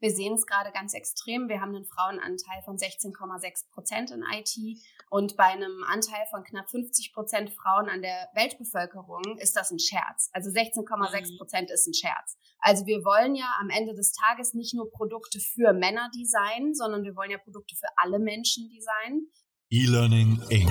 Wir 0.00 0.10
sehen 0.10 0.32
es 0.32 0.46
gerade 0.46 0.72
ganz 0.72 0.94
extrem. 0.94 1.48
Wir 1.50 1.60
haben 1.60 1.76
einen 1.76 1.84
Frauenanteil 1.84 2.62
von 2.64 2.78
16,6 2.78 3.70
Prozent 3.70 4.10
in 4.10 4.22
IT 4.32 4.80
und 5.10 5.36
bei 5.36 5.44
einem 5.44 5.84
Anteil 5.86 6.24
von 6.30 6.42
knapp 6.42 6.70
50 6.70 7.12
Prozent 7.12 7.50
Frauen 7.50 7.90
an 7.90 8.00
der 8.00 8.30
Weltbevölkerung 8.34 9.36
ist 9.36 9.56
das 9.56 9.70
ein 9.70 9.78
Scherz. 9.78 10.30
Also 10.32 10.48
16,6 10.48 11.32
mhm. 11.32 11.36
Prozent 11.36 11.70
ist 11.70 11.86
ein 11.86 11.92
Scherz. 11.92 12.38
Also 12.60 12.86
wir 12.86 13.04
wollen 13.04 13.34
ja 13.34 13.44
am 13.60 13.68
Ende 13.68 13.94
des 13.94 14.12
Tages 14.12 14.54
nicht 14.54 14.72
nur 14.72 14.90
Produkte 14.90 15.38
für 15.38 15.74
Männer 15.74 16.10
designen, 16.18 16.74
sondern 16.74 17.02
wir 17.02 17.14
wollen 17.14 17.30
ja 17.30 17.38
Produkte 17.38 17.76
für 17.76 17.88
alle 17.96 18.18
Menschen 18.18 18.70
designen. 18.70 19.30
E-Learning 19.68 20.40
Inc. 20.48 20.70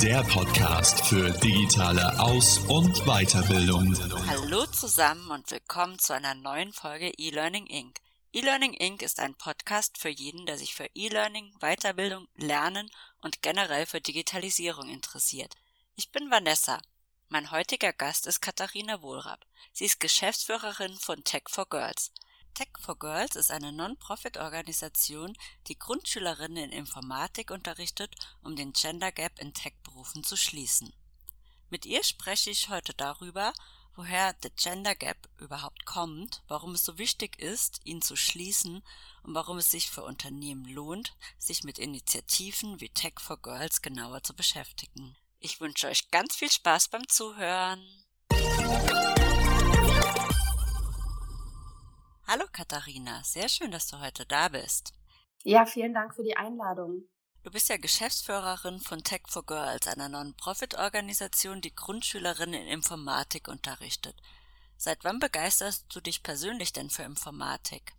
Der 0.00 0.22
Podcast 0.22 1.04
für 1.04 1.32
digitale 1.32 2.18
Aus- 2.20 2.58
und 2.68 3.04
Weiterbildung. 3.04 3.92
Hallo 4.28 4.66
zusammen 4.66 5.30
und 5.32 5.50
willkommen 5.50 5.98
zu 5.98 6.14
einer 6.14 6.34
neuen 6.34 6.72
Folge 6.72 7.10
E-Learning 7.18 7.66
Inc. 7.66 8.05
E-Learning 8.36 8.74
Inc. 8.74 9.00
ist 9.00 9.18
ein 9.18 9.34
Podcast 9.34 9.96
für 9.96 10.10
jeden, 10.10 10.44
der 10.44 10.58
sich 10.58 10.74
für 10.74 10.90
E-Learning, 10.94 11.54
Weiterbildung, 11.58 12.28
Lernen 12.34 12.90
und 13.22 13.40
generell 13.40 13.86
für 13.86 14.02
Digitalisierung 14.02 14.90
interessiert. 14.90 15.54
Ich 15.94 16.12
bin 16.12 16.30
Vanessa. 16.30 16.82
Mein 17.30 17.50
heutiger 17.50 17.94
Gast 17.94 18.26
ist 18.26 18.42
Katharina 18.42 19.00
Wohlrab. 19.00 19.46
Sie 19.72 19.86
ist 19.86 20.00
Geschäftsführerin 20.00 20.98
von 20.98 21.24
Tech 21.24 21.44
for 21.48 21.66
Girls. 21.66 22.12
Tech 22.52 22.68
for 22.78 22.98
Girls 22.98 23.36
ist 23.36 23.50
eine 23.50 23.72
Non-Profit-Organisation, 23.72 25.34
die 25.68 25.78
Grundschülerinnen 25.78 26.64
in 26.64 26.72
Informatik 26.72 27.50
unterrichtet, 27.50 28.14
um 28.42 28.54
den 28.54 28.74
Gender 28.74 29.12
Gap 29.12 29.38
in 29.38 29.54
Tech-Berufen 29.54 30.24
zu 30.24 30.36
schließen. 30.36 30.92
Mit 31.70 31.86
ihr 31.86 32.04
spreche 32.04 32.50
ich 32.50 32.68
heute 32.68 32.92
darüber, 32.92 33.54
woher 33.96 34.34
der 34.34 34.50
Gender 34.50 34.94
Gap 34.94 35.16
überhaupt 35.40 35.86
kommt, 35.86 36.42
warum 36.48 36.74
es 36.74 36.84
so 36.84 36.98
wichtig 36.98 37.40
ist, 37.40 37.80
ihn 37.84 38.02
zu 38.02 38.14
schließen 38.14 38.82
und 39.22 39.34
warum 39.34 39.58
es 39.58 39.70
sich 39.70 39.90
für 39.90 40.04
Unternehmen 40.04 40.66
lohnt, 40.66 41.16
sich 41.38 41.64
mit 41.64 41.78
Initiativen 41.78 42.80
wie 42.80 42.90
Tech 42.90 43.14
for 43.18 43.38
Girls 43.40 43.82
genauer 43.82 44.22
zu 44.22 44.36
beschäftigen. 44.36 45.16
Ich 45.40 45.60
wünsche 45.60 45.88
euch 45.88 46.10
ganz 46.10 46.36
viel 46.36 46.50
Spaß 46.50 46.88
beim 46.88 47.08
Zuhören. 47.08 47.82
Hallo 52.26 52.44
Katharina, 52.52 53.22
sehr 53.24 53.48
schön, 53.48 53.70
dass 53.70 53.86
du 53.86 54.00
heute 54.00 54.26
da 54.26 54.48
bist. 54.48 54.92
Ja, 55.42 55.64
vielen 55.64 55.94
Dank 55.94 56.14
für 56.14 56.24
die 56.24 56.36
Einladung. 56.36 57.04
Du 57.46 57.52
bist 57.52 57.68
ja 57.68 57.76
Geschäftsführerin 57.76 58.80
von 58.80 59.04
Tech 59.04 59.20
for 59.28 59.46
Girls, 59.46 59.86
einer 59.86 60.08
Non-Profit-Organisation, 60.08 61.60
die 61.60 61.72
Grundschülerinnen 61.72 62.60
in 62.60 62.66
Informatik 62.66 63.46
unterrichtet. 63.46 64.16
Seit 64.76 65.04
wann 65.04 65.20
begeisterst 65.20 65.86
du 65.94 66.00
dich 66.00 66.24
persönlich 66.24 66.72
denn 66.72 66.90
für 66.90 67.04
Informatik? 67.04 67.92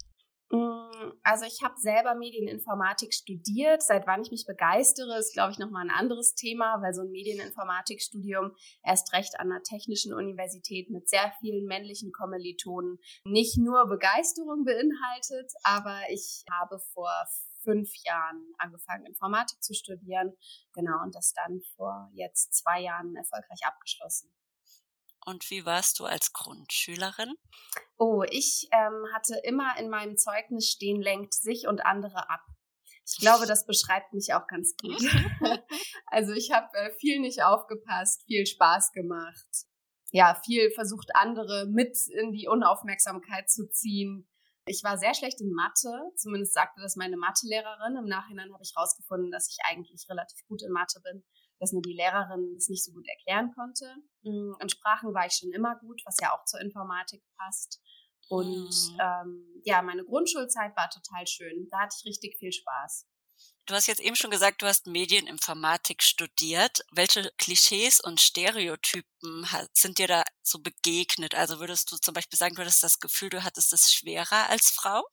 Mm, 0.50 1.14
also 1.24 1.46
ich 1.46 1.64
habe 1.64 1.76
selber 1.78 2.16
Medieninformatik 2.16 3.14
studiert. 3.14 3.82
Seit 3.84 4.06
wann 4.06 4.22
ich 4.22 4.32
mich 4.32 4.44
begeistere, 4.46 5.18
ist, 5.18 5.32
glaube 5.32 5.54
ich, 5.54 5.60
nochmal 5.60 5.86
ein 5.86 5.96
anderes 5.96 6.36
Thema, 6.36 6.82
weil 6.82 6.94
so 6.94 7.04
ein 7.04 7.12
Medieninformatikstudium 7.12 8.52
erst 8.84 9.14
recht 9.14 9.40
an 9.40 9.50
einer 9.50 9.64
technischen 9.64 10.14
Universität 10.14 10.90
mit 10.90 11.08
sehr 11.08 11.32
vielen 11.40 11.68
männlichen 11.68 12.12
Kommilitonen 12.12 13.00
nicht 13.24 13.58
nur 13.58 13.88
Begeisterung 13.88 14.66
beinhaltet, 14.66 15.54
aber 15.64 16.02
ich 16.10 16.44
habe 16.52 16.82
vor 16.94 17.14
fünf 17.68 17.90
Jahren 18.06 18.54
angefangen, 18.58 19.06
Informatik 19.06 19.62
zu 19.62 19.74
studieren. 19.74 20.34
Genau, 20.74 21.04
und 21.04 21.14
das 21.14 21.34
dann 21.34 21.62
vor 21.76 22.10
jetzt 22.14 22.54
zwei 22.54 22.80
Jahren 22.80 23.14
erfolgreich 23.16 23.60
abgeschlossen. 23.66 24.34
Und 25.26 25.50
wie 25.50 25.66
warst 25.66 26.00
du 26.00 26.06
als 26.06 26.32
Grundschülerin? 26.32 27.36
Oh, 27.98 28.24
ich 28.30 28.70
ähm, 28.72 29.04
hatte 29.14 29.36
immer 29.44 29.78
in 29.78 29.90
meinem 29.90 30.16
Zeugnis 30.16 30.70
stehen, 30.70 31.02
lenkt 31.02 31.34
sich 31.34 31.68
und 31.68 31.86
andere 31.86 32.30
ab. 32.30 32.46
Ich 33.06 33.18
glaube, 33.18 33.46
das 33.46 33.66
beschreibt 33.66 34.14
mich 34.14 34.34
auch 34.34 34.48
ganz 34.48 34.76
gut. 34.78 35.02
also 36.06 36.32
ich 36.32 36.52
habe 36.52 36.68
äh, 36.78 36.92
viel 36.92 37.20
nicht 37.20 37.44
aufgepasst, 37.44 38.24
viel 38.26 38.46
Spaß 38.46 38.94
gemacht. 38.94 39.66
Ja, 40.12 40.40
viel 40.46 40.72
versucht, 40.72 41.10
andere 41.14 41.68
mit 41.68 41.98
in 42.08 42.32
die 42.32 42.48
Unaufmerksamkeit 42.48 43.50
zu 43.50 43.70
ziehen. 43.70 44.30
Ich 44.68 44.84
war 44.84 44.98
sehr 44.98 45.14
schlecht 45.14 45.42
in 45.42 45.52
Mathe, 45.52 46.12
zumindest 46.16 46.54
sagte 46.54 46.82
das 46.82 46.96
meine 46.96 47.18
Mathelehrerin. 47.18 47.96
Im 47.98 48.06
Nachhinein 48.06 48.54
habe 48.54 48.64
ich 48.64 48.74
herausgefunden, 48.76 49.32
dass 49.32 49.50
ich 49.50 49.58
eigentlich 49.66 50.08
relativ 50.10 50.46
gut 50.48 50.62
in 50.62 50.72
Mathe 50.72 51.02
bin 51.02 51.24
dass 51.60 51.72
nur 51.72 51.82
die 51.82 51.94
Lehrerin 51.94 52.54
das 52.56 52.70
nicht 52.70 52.84
so 52.84 52.92
gut 52.92 53.08
erklären 53.08 53.54
konnte. 53.54 53.96
Mm, 54.24 54.54
in 54.60 54.70
Sprachen 54.70 55.14
war 55.14 55.26
ich 55.26 55.34
schon 55.34 55.52
immer 55.52 55.76
gut, 55.80 56.02
was 56.06 56.18
ja 56.22 56.34
auch 56.34 56.46
zur 56.46 56.62
Informatik 56.62 57.24
passt. 57.38 57.82
Und 58.30 58.70
mhm. 58.70 59.00
ähm, 59.00 59.62
ja, 59.64 59.82
meine 59.82 60.04
Grundschulzeit 60.04 60.76
war 60.76 60.90
total 60.90 61.26
schön. 61.28 61.68
Da 61.72 61.82
hatte 61.82 61.96
ich 62.00 62.06
richtig 62.06 62.38
viel 62.38 62.52
Spaß. 62.52 63.08
Du 63.68 63.76
hast 63.76 63.86
jetzt 63.88 64.00
eben 64.00 64.16
schon 64.16 64.32
gesagt, 64.32 64.62
du 64.62 64.66
hast 64.66 64.88
Medieninformatik 64.88 66.02
studiert. 66.02 66.80
Welche 66.90 67.32
Klischees 67.38 68.00
und 68.00 68.20
Stereotypen 68.20 69.46
sind 69.74 70.00
dir 70.00 70.08
da 70.08 70.24
so 70.42 70.60
begegnet? 70.60 71.36
Also 71.36 71.60
würdest 71.60 71.92
du 71.92 71.98
zum 71.98 72.14
Beispiel 72.14 72.40
sagen, 72.40 72.56
du 72.56 72.62
hattest 72.62 72.82
das 72.82 73.00
Gefühl, 73.00 73.30
du 73.30 73.44
hattest 73.44 73.74
es 73.74 73.94
schwerer 73.94 74.50
als 74.50 74.72
Frau? 74.72 75.04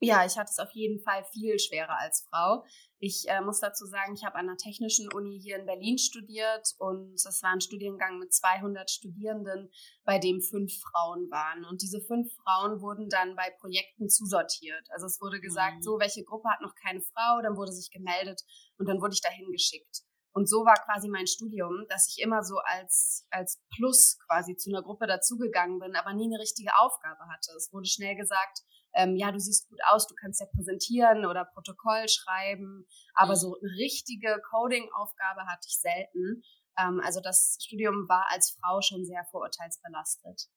Ja, 0.00 0.24
ich 0.26 0.36
hatte 0.36 0.50
es 0.50 0.58
auf 0.58 0.70
jeden 0.72 1.00
Fall 1.00 1.24
viel 1.32 1.58
schwerer 1.58 1.98
als 1.98 2.26
Frau. 2.28 2.64
Ich 2.98 3.24
äh, 3.28 3.40
muss 3.40 3.60
dazu 3.60 3.86
sagen, 3.86 4.14
ich 4.14 4.24
habe 4.24 4.36
an 4.36 4.46
der 4.46 4.56
Technischen 4.56 5.12
Uni 5.12 5.40
hier 5.40 5.58
in 5.58 5.66
Berlin 5.66 5.98
studiert 5.98 6.74
und 6.78 7.14
es 7.14 7.42
war 7.42 7.52
ein 7.52 7.60
Studiengang 7.60 8.18
mit 8.18 8.32
200 8.34 8.90
Studierenden, 8.90 9.70
bei 10.04 10.18
dem 10.18 10.40
fünf 10.40 10.72
Frauen 10.80 11.30
waren. 11.30 11.64
Und 11.64 11.82
diese 11.82 12.00
fünf 12.00 12.32
Frauen 12.42 12.80
wurden 12.80 13.08
dann 13.08 13.36
bei 13.36 13.50
Projekten 13.60 14.08
zusortiert. 14.08 14.86
Also 14.90 15.06
es 15.06 15.20
wurde 15.20 15.40
gesagt, 15.40 15.76
mhm. 15.76 15.82
so, 15.82 15.98
welche 15.98 16.24
Gruppe 16.24 16.48
hat 16.50 16.60
noch 16.60 16.74
keine 16.82 17.00
Frau? 17.00 17.40
Dann 17.42 17.56
wurde 17.56 17.72
sich 17.72 17.90
gemeldet 17.90 18.42
und 18.78 18.88
dann 18.88 19.00
wurde 19.00 19.14
ich 19.14 19.22
dahin 19.22 19.50
geschickt. 19.52 20.02
Und 20.34 20.48
so 20.48 20.64
war 20.64 20.74
quasi 20.84 21.08
mein 21.08 21.28
Studium, 21.28 21.86
dass 21.88 22.08
ich 22.08 22.20
immer 22.22 22.42
so 22.42 22.56
als, 22.58 23.24
als 23.30 23.62
Plus 23.76 24.18
quasi 24.26 24.56
zu 24.56 24.68
einer 24.68 24.82
Gruppe 24.82 25.06
dazugegangen 25.06 25.78
bin, 25.78 25.94
aber 25.94 26.12
nie 26.12 26.26
eine 26.26 26.40
richtige 26.40 26.76
Aufgabe 26.76 27.20
hatte. 27.32 27.52
Es 27.56 27.72
wurde 27.72 27.86
schnell 27.86 28.16
gesagt, 28.16 28.62
ähm, 28.94 29.16
ja, 29.16 29.32
du 29.32 29.38
siehst 29.38 29.68
gut 29.68 29.80
aus, 29.90 30.06
du 30.06 30.14
kannst 30.14 30.40
ja 30.40 30.46
präsentieren 30.46 31.26
oder 31.26 31.44
Protokoll 31.44 32.08
schreiben, 32.08 32.86
aber 33.14 33.32
mhm. 33.32 33.38
so 33.38 33.56
eine 33.60 33.70
richtige 33.76 34.40
Coding-Aufgabe 34.50 35.46
hatte 35.46 35.66
ich 35.68 35.78
selten. 35.78 36.42
Ähm, 36.78 37.00
also 37.04 37.20
das 37.20 37.58
Studium 37.60 38.08
war 38.08 38.26
als 38.30 38.56
Frau 38.60 38.80
schon 38.80 39.04
sehr 39.04 39.24
vorurteilsbelastet. 39.30 40.48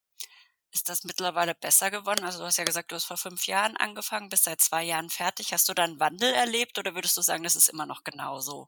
Ist 0.73 0.89
das 0.89 1.03
mittlerweile 1.05 1.55
besser 1.55 1.89
geworden? 1.89 2.25
Also 2.25 2.39
du 2.39 2.45
hast 2.45 2.57
ja 2.57 2.65
gesagt, 2.65 2.91
du 2.91 2.95
hast 2.95 3.05
vor 3.05 3.17
fünf 3.17 3.47
Jahren 3.47 3.77
angefangen, 3.77 4.29
bist 4.29 4.43
seit 4.43 4.61
zwei 4.61 4.83
Jahren 4.83 5.09
fertig. 5.09 5.53
Hast 5.53 5.69
du 5.69 5.73
da 5.73 5.83
einen 5.83 5.99
Wandel 5.99 6.33
erlebt 6.33 6.77
oder 6.77 6.93
würdest 6.93 7.17
du 7.17 7.21
sagen, 7.21 7.43
das 7.43 7.55
ist 7.55 7.69
immer 7.69 7.85
noch 7.85 8.03
genauso? 8.03 8.67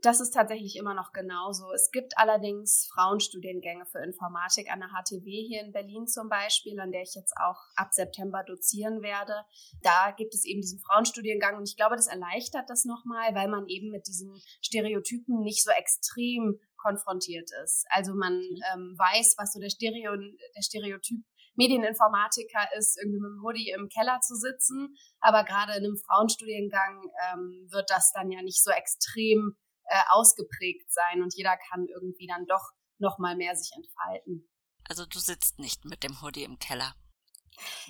Das 0.00 0.20
ist 0.20 0.32
tatsächlich 0.32 0.76
immer 0.76 0.94
noch 0.94 1.12
genauso. 1.12 1.72
Es 1.72 1.90
gibt 1.90 2.18
allerdings 2.18 2.88
Frauenstudiengänge 2.94 3.86
für 3.86 3.98
Informatik 3.98 4.70
an 4.70 4.80
der 4.80 4.90
HTW 4.90 5.46
hier 5.46 5.62
in 5.62 5.72
Berlin 5.72 6.06
zum 6.06 6.28
Beispiel, 6.28 6.78
an 6.78 6.92
der 6.92 7.02
ich 7.02 7.14
jetzt 7.14 7.34
auch 7.40 7.58
ab 7.76 7.92
September 7.92 8.42
dozieren 8.44 9.02
werde. 9.02 9.34
Da 9.82 10.12
gibt 10.16 10.34
es 10.34 10.44
eben 10.44 10.60
diesen 10.60 10.80
Frauenstudiengang 10.80 11.56
und 11.56 11.68
ich 11.68 11.76
glaube, 11.76 11.96
das 11.96 12.06
erleichtert 12.06 12.68
das 12.68 12.84
nochmal, 12.84 13.34
weil 13.34 13.48
man 13.48 13.66
eben 13.68 13.90
mit 13.90 14.06
diesen 14.06 14.34
Stereotypen 14.60 15.40
nicht 15.40 15.62
so 15.62 15.70
extrem 15.70 16.60
konfrontiert 16.84 17.50
ist. 17.64 17.86
Also 17.88 18.14
man 18.14 18.34
ähm, 18.74 18.94
weiß, 18.98 19.36
was 19.38 19.54
so 19.54 19.60
der, 19.60 19.70
Stereo, 19.70 20.16
der 20.16 20.62
Stereotyp 20.62 21.24
Medieninformatiker 21.56 22.68
ist, 22.78 22.98
irgendwie 23.00 23.20
mit 23.20 23.30
dem 23.30 23.42
Hoodie 23.42 23.70
im 23.70 23.88
Keller 23.88 24.20
zu 24.20 24.34
sitzen. 24.34 24.96
Aber 25.20 25.44
gerade 25.44 25.72
in 25.72 25.84
einem 25.84 25.96
Frauenstudiengang 25.96 27.02
ähm, 27.32 27.68
wird 27.70 27.90
das 27.90 28.12
dann 28.12 28.30
ja 28.30 28.42
nicht 28.42 28.62
so 28.62 28.70
extrem 28.70 29.56
äh, 29.86 30.02
ausgeprägt 30.10 30.90
sein 30.90 31.22
und 31.22 31.34
jeder 31.34 31.56
kann 31.70 31.86
irgendwie 31.86 32.26
dann 32.26 32.46
doch 32.46 32.72
noch 32.98 33.18
mal 33.18 33.36
mehr 33.36 33.54
sich 33.54 33.72
entfalten. 33.76 34.48
Also 34.88 35.06
du 35.06 35.18
sitzt 35.18 35.58
nicht 35.58 35.84
mit 35.84 36.02
dem 36.02 36.20
Hoodie 36.22 36.44
im 36.44 36.58
Keller. 36.58 36.94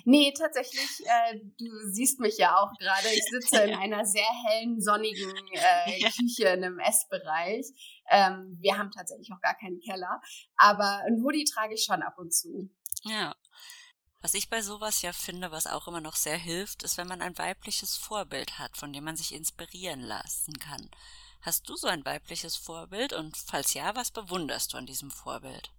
Nee, 0.03 0.31
tatsächlich, 0.37 1.01
äh, 1.05 1.39
du 1.57 1.65
siehst 1.91 2.19
mich 2.19 2.37
ja 2.37 2.57
auch 2.57 2.71
gerade. 2.79 3.07
Ich 3.13 3.25
sitze 3.31 3.63
in 3.63 3.75
einer 3.79 4.05
sehr 4.05 4.29
hellen, 4.45 4.79
sonnigen 4.79 5.33
äh, 5.53 5.99
Küche 6.11 6.49
in 6.49 6.63
einem 6.63 6.79
Essbereich. 6.79 7.65
Ähm, 8.09 8.57
wir 8.61 8.77
haben 8.77 8.91
tatsächlich 8.91 9.31
auch 9.33 9.41
gar 9.41 9.55
keinen 9.55 9.79
Keller, 9.79 10.21
aber 10.57 11.01
ein 11.07 11.23
Hoodie 11.23 11.45
trage 11.45 11.73
ich 11.73 11.83
schon 11.83 12.03
ab 12.03 12.15
und 12.17 12.33
zu. 12.33 12.69
Ja. 13.03 13.35
Was 14.21 14.33
ich 14.33 14.49
bei 14.49 14.61
sowas 14.61 15.01
ja 15.01 15.13
finde, 15.13 15.51
was 15.51 15.67
auch 15.67 15.87
immer 15.87 16.01
noch 16.01 16.15
sehr 16.15 16.37
hilft, 16.37 16.83
ist, 16.83 16.97
wenn 16.97 17.07
man 17.07 17.21
ein 17.21 17.37
weibliches 17.37 17.95
Vorbild 17.95 18.57
hat, 18.57 18.75
von 18.75 18.91
dem 18.91 19.03
man 19.03 19.15
sich 19.15 19.33
inspirieren 19.33 19.99
lassen 19.99 20.57
kann. 20.57 20.89
Hast 21.41 21.69
du 21.69 21.75
so 21.75 21.87
ein 21.87 22.03
weibliches 22.05 22.55
Vorbild 22.55 23.13
und 23.13 23.37
falls 23.37 23.75
ja, 23.75 23.95
was 23.95 24.09
bewunderst 24.09 24.73
du 24.73 24.77
an 24.77 24.87
diesem 24.87 25.11
Vorbild? 25.11 25.69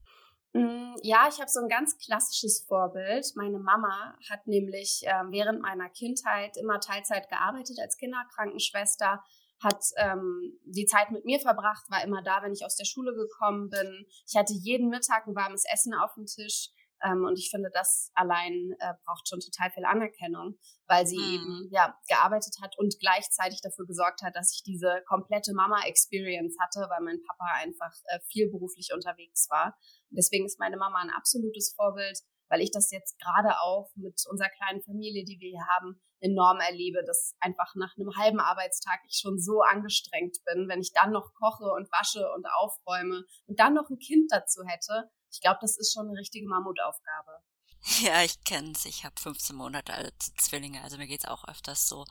Mm, 0.52 0.94
ja, 1.02 1.26
ich 1.28 1.40
habe 1.40 1.50
so 1.50 1.60
ein 1.60 1.68
ganz 1.68 1.98
klassisches 1.98 2.64
Vorbild. 2.68 3.26
Meine 3.34 3.58
Mama 3.58 4.16
hat 4.30 4.46
nämlich 4.46 5.02
äh, 5.04 5.24
während 5.30 5.60
meiner 5.60 5.90
Kindheit 5.90 6.56
immer 6.56 6.78
Teilzeit 6.78 7.28
gearbeitet 7.28 7.78
als 7.80 7.96
Kinderkrankenschwester, 7.96 9.24
hat 9.62 9.82
ähm, 9.96 10.58
die 10.64 10.86
Zeit 10.86 11.10
mit 11.10 11.24
mir 11.24 11.40
verbracht, 11.40 11.90
war 11.90 12.04
immer 12.04 12.22
da, 12.22 12.42
wenn 12.42 12.52
ich 12.52 12.64
aus 12.64 12.76
der 12.76 12.84
Schule 12.84 13.14
gekommen 13.14 13.70
bin. 13.70 14.06
Ich 14.28 14.36
hatte 14.36 14.52
jeden 14.52 14.88
Mittag 14.88 15.26
ein 15.26 15.34
warmes 15.34 15.64
Essen 15.72 15.94
auf 15.94 16.14
dem 16.14 16.26
Tisch. 16.26 16.70
Ähm, 17.02 17.24
und 17.24 17.38
ich 17.38 17.50
finde, 17.50 17.70
das 17.72 18.10
allein 18.14 18.74
äh, 18.78 18.94
braucht 19.04 19.28
schon 19.28 19.40
total 19.40 19.70
viel 19.70 19.84
Anerkennung, 19.84 20.58
weil 20.86 21.06
sie 21.06 21.18
mhm. 21.18 21.34
eben 21.34 21.68
ja 21.70 21.96
gearbeitet 22.08 22.56
hat 22.62 22.78
und 22.78 22.98
gleichzeitig 22.98 23.60
dafür 23.60 23.86
gesorgt 23.86 24.22
hat, 24.22 24.34
dass 24.36 24.54
ich 24.54 24.62
diese 24.62 25.02
komplette 25.06 25.52
Mama-Experience 25.52 26.56
hatte, 26.60 26.88
weil 26.90 27.04
mein 27.04 27.22
Papa 27.22 27.52
einfach 27.62 27.92
äh, 28.06 28.18
viel 28.28 28.50
beruflich 28.50 28.90
unterwegs 28.94 29.48
war. 29.50 29.76
Und 30.10 30.16
deswegen 30.16 30.46
ist 30.46 30.58
meine 30.58 30.76
Mama 30.76 30.98
ein 31.02 31.10
absolutes 31.10 31.74
Vorbild, 31.76 32.18
weil 32.48 32.60
ich 32.60 32.70
das 32.70 32.90
jetzt 32.90 33.18
gerade 33.18 33.60
auch 33.60 33.90
mit 33.96 34.22
unserer 34.30 34.50
kleinen 34.50 34.82
Familie, 34.82 35.24
die 35.24 35.38
wir 35.40 35.50
hier 35.50 35.66
haben, 35.76 36.00
enorm 36.20 36.60
erlebe, 36.60 37.02
dass 37.04 37.34
einfach 37.40 37.74
nach 37.74 37.94
einem 37.96 38.16
halben 38.16 38.40
Arbeitstag 38.40 39.00
ich 39.08 39.18
schon 39.18 39.38
so 39.38 39.60
angestrengt 39.60 40.38
bin, 40.46 40.68
wenn 40.68 40.80
ich 40.80 40.92
dann 40.92 41.12
noch 41.12 41.32
koche 41.34 41.70
und 41.70 41.90
wasche 41.92 42.26
und 42.34 42.46
aufräume 42.58 43.24
und 43.46 43.60
dann 43.60 43.74
noch 43.74 43.90
ein 43.90 43.98
Kind 43.98 44.30
dazu 44.32 44.62
hätte. 44.64 45.10
Ich 45.36 45.42
glaube, 45.42 45.58
das 45.60 45.76
ist 45.76 45.92
schon 45.92 46.08
eine 46.08 46.18
richtige 46.18 46.48
Mammutaufgabe. 46.48 47.42
Ja, 48.00 48.22
ich 48.22 48.42
kenne 48.42 48.72
es. 48.72 48.84
Ich 48.84 49.04
habe 49.04 49.14
15 49.20 49.54
Monate 49.54 49.92
alte 49.94 50.34
Zwillinge, 50.38 50.82
also 50.82 50.96
mir 50.96 51.06
geht's 51.06 51.26
auch 51.26 51.46
öfters 51.46 51.88
so. 51.88 52.04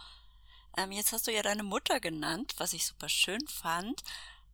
Ähm, 0.78 0.92
jetzt 0.92 1.12
hast 1.12 1.28
du 1.28 1.34
ja 1.34 1.42
deine 1.42 1.64
Mutter 1.64 2.00
genannt, 2.00 2.54
was 2.60 2.72
ich 2.72 2.86
super 2.86 3.10
schön 3.10 3.46
fand. 3.48 4.02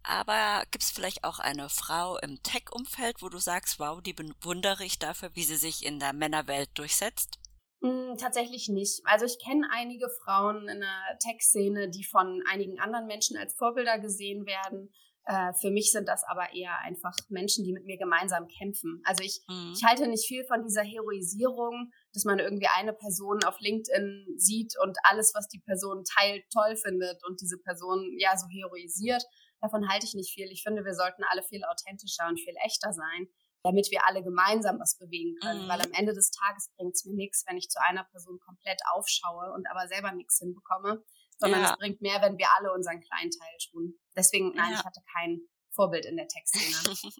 Aber 0.03 0.63
gibt 0.71 0.83
es 0.83 0.89
vielleicht 0.89 1.23
auch 1.23 1.37
eine 1.37 1.69
Frau 1.69 2.17
im 2.17 2.41
Tech-Umfeld, 2.41 3.21
wo 3.21 3.29
du 3.29 3.37
sagst, 3.37 3.77
wow, 3.77 4.01
die 4.01 4.13
bewundere 4.13 4.83
ich 4.83 4.97
dafür, 4.97 5.29
wie 5.35 5.43
sie 5.43 5.57
sich 5.57 5.85
in 5.85 5.99
der 5.99 6.13
Männerwelt 6.13 6.69
durchsetzt? 6.73 7.37
Mm, 7.81 8.15
tatsächlich 8.17 8.67
nicht. 8.69 9.01
Also 9.05 9.25
ich 9.25 9.37
kenne 9.37 9.67
einige 9.71 10.09
Frauen 10.23 10.67
in 10.69 10.79
der 10.79 11.19
Tech-Szene, 11.19 11.89
die 11.89 12.03
von 12.03 12.41
einigen 12.49 12.79
anderen 12.79 13.05
Menschen 13.05 13.37
als 13.37 13.53
Vorbilder 13.53 13.99
gesehen 13.99 14.47
werden. 14.47 14.91
Äh, 15.25 15.53
für 15.53 15.69
mich 15.69 15.91
sind 15.91 16.07
das 16.07 16.23
aber 16.23 16.53
eher 16.53 16.79
einfach 16.79 17.13
Menschen, 17.29 17.63
die 17.63 17.73
mit 17.73 17.85
mir 17.85 17.97
gemeinsam 17.97 18.47
kämpfen. 18.47 19.01
Also 19.05 19.23
ich, 19.23 19.41
mhm. 19.47 19.73
ich 19.75 19.83
halte 19.83 20.07
nicht 20.07 20.25
viel 20.25 20.43
von 20.45 20.63
dieser 20.63 20.81
Heroisierung, 20.81 21.91
dass 22.13 22.25
man 22.25 22.39
irgendwie 22.39 22.69
eine 22.75 22.93
Person 22.93 23.43
auf 23.43 23.59
LinkedIn 23.59 24.25
sieht 24.37 24.73
und 24.81 24.97
alles, 25.03 25.33
was 25.35 25.47
die 25.47 25.59
Person 25.59 26.03
teilt, 26.05 26.43
toll 26.51 26.75
findet 26.75 27.23
und 27.27 27.39
diese 27.39 27.59
Person 27.59 28.15
ja 28.17 28.35
so 28.35 28.47
heroisiert. 28.49 29.23
Davon 29.61 29.87
halte 29.89 30.07
ich 30.07 30.15
nicht 30.15 30.33
viel. 30.33 30.47
Ich 30.51 30.63
finde, 30.63 30.83
wir 30.83 30.95
sollten 30.95 31.23
alle 31.29 31.43
viel 31.43 31.63
authentischer 31.65 32.27
und 32.27 32.39
viel 32.39 32.55
echter 32.65 32.91
sein, 32.91 33.27
damit 33.63 33.91
wir 33.91 34.07
alle 34.07 34.23
gemeinsam 34.23 34.79
was 34.79 34.97
bewegen 34.97 35.35
können. 35.39 35.65
Mhm. 35.65 35.69
Weil 35.69 35.81
am 35.81 35.91
Ende 35.93 36.13
des 36.13 36.31
Tages 36.31 36.71
bringt 36.75 36.95
es 36.95 37.05
mir 37.05 37.13
nichts, 37.13 37.43
wenn 37.47 37.57
ich 37.57 37.69
zu 37.69 37.79
einer 37.79 38.05
Person 38.05 38.39
komplett 38.39 38.81
aufschaue 38.91 39.53
und 39.53 39.69
aber 39.69 39.87
selber 39.87 40.11
nichts 40.13 40.39
hinbekomme, 40.39 41.03
sondern 41.37 41.61
ja. 41.61 41.71
es 41.71 41.77
bringt 41.77 42.01
mehr, 42.01 42.21
wenn 42.21 42.39
wir 42.39 42.47
alle 42.57 42.73
unseren 42.73 43.01
kleinen 43.01 43.29
Teil 43.29 43.57
tun. 43.71 44.00
Deswegen, 44.15 44.53
nein, 44.55 44.71
ja. 44.71 44.79
ich 44.79 44.85
hatte 44.85 45.01
kein 45.13 45.41
Vorbild 45.69 46.05
in 46.05 46.17
der 46.17 46.27
Tech-Szene. 46.27 46.95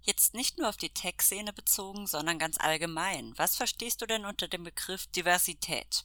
Jetzt 0.00 0.34
nicht 0.34 0.58
nur 0.58 0.68
auf 0.68 0.76
die 0.76 0.94
Tech-Szene 0.94 1.52
bezogen, 1.52 2.06
sondern 2.06 2.38
ganz 2.38 2.58
allgemein. 2.60 3.32
Was 3.36 3.56
verstehst 3.56 4.00
du 4.00 4.06
denn 4.06 4.24
unter 4.24 4.46
dem 4.46 4.62
Begriff 4.62 5.06
Diversität? 5.08 6.04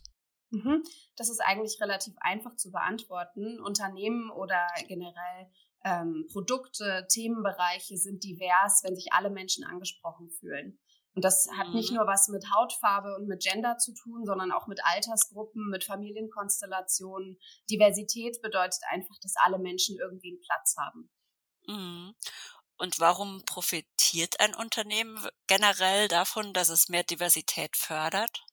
Mhm. 0.49 0.83
Das 1.15 1.29
ist 1.29 1.39
eigentlich 1.39 1.79
relativ 1.79 2.15
einfach 2.19 2.55
zu 2.55 2.71
beantworten. 2.71 3.59
Unternehmen 3.61 4.31
oder 4.31 4.67
generell 4.87 5.51
ähm, 5.83 6.27
Produkte, 6.31 7.07
Themenbereiche 7.09 7.97
sind 7.97 8.23
divers, 8.23 8.81
wenn 8.83 8.95
sich 8.95 9.13
alle 9.13 9.29
Menschen 9.29 9.63
angesprochen 9.63 10.29
fühlen. 10.29 10.79
Und 11.13 11.25
das 11.25 11.47
hat 11.57 11.67
mhm. 11.69 11.75
nicht 11.75 11.91
nur 11.91 12.07
was 12.07 12.29
mit 12.29 12.45
Hautfarbe 12.53 13.15
und 13.15 13.27
mit 13.27 13.43
Gender 13.43 13.77
zu 13.77 13.93
tun, 13.93 14.25
sondern 14.25 14.51
auch 14.51 14.67
mit 14.67 14.79
Altersgruppen, 14.83 15.69
mit 15.69 15.83
Familienkonstellationen. 15.83 17.37
Diversität 17.69 18.41
bedeutet 18.41 18.81
einfach, 18.89 19.15
dass 19.21 19.33
alle 19.43 19.59
Menschen 19.59 19.97
irgendwie 19.99 20.29
einen 20.29 20.41
Platz 20.41 20.75
haben. 20.77 21.11
Mhm. 21.67 22.15
Und 22.77 22.99
warum 22.99 23.43
profitiert 23.45 24.39
ein 24.39 24.55
Unternehmen 24.55 25.19
generell 25.47 26.07
davon, 26.07 26.53
dass 26.53 26.69
es 26.69 26.89
mehr 26.89 27.03
Diversität 27.03 27.75
fördert? 27.75 28.43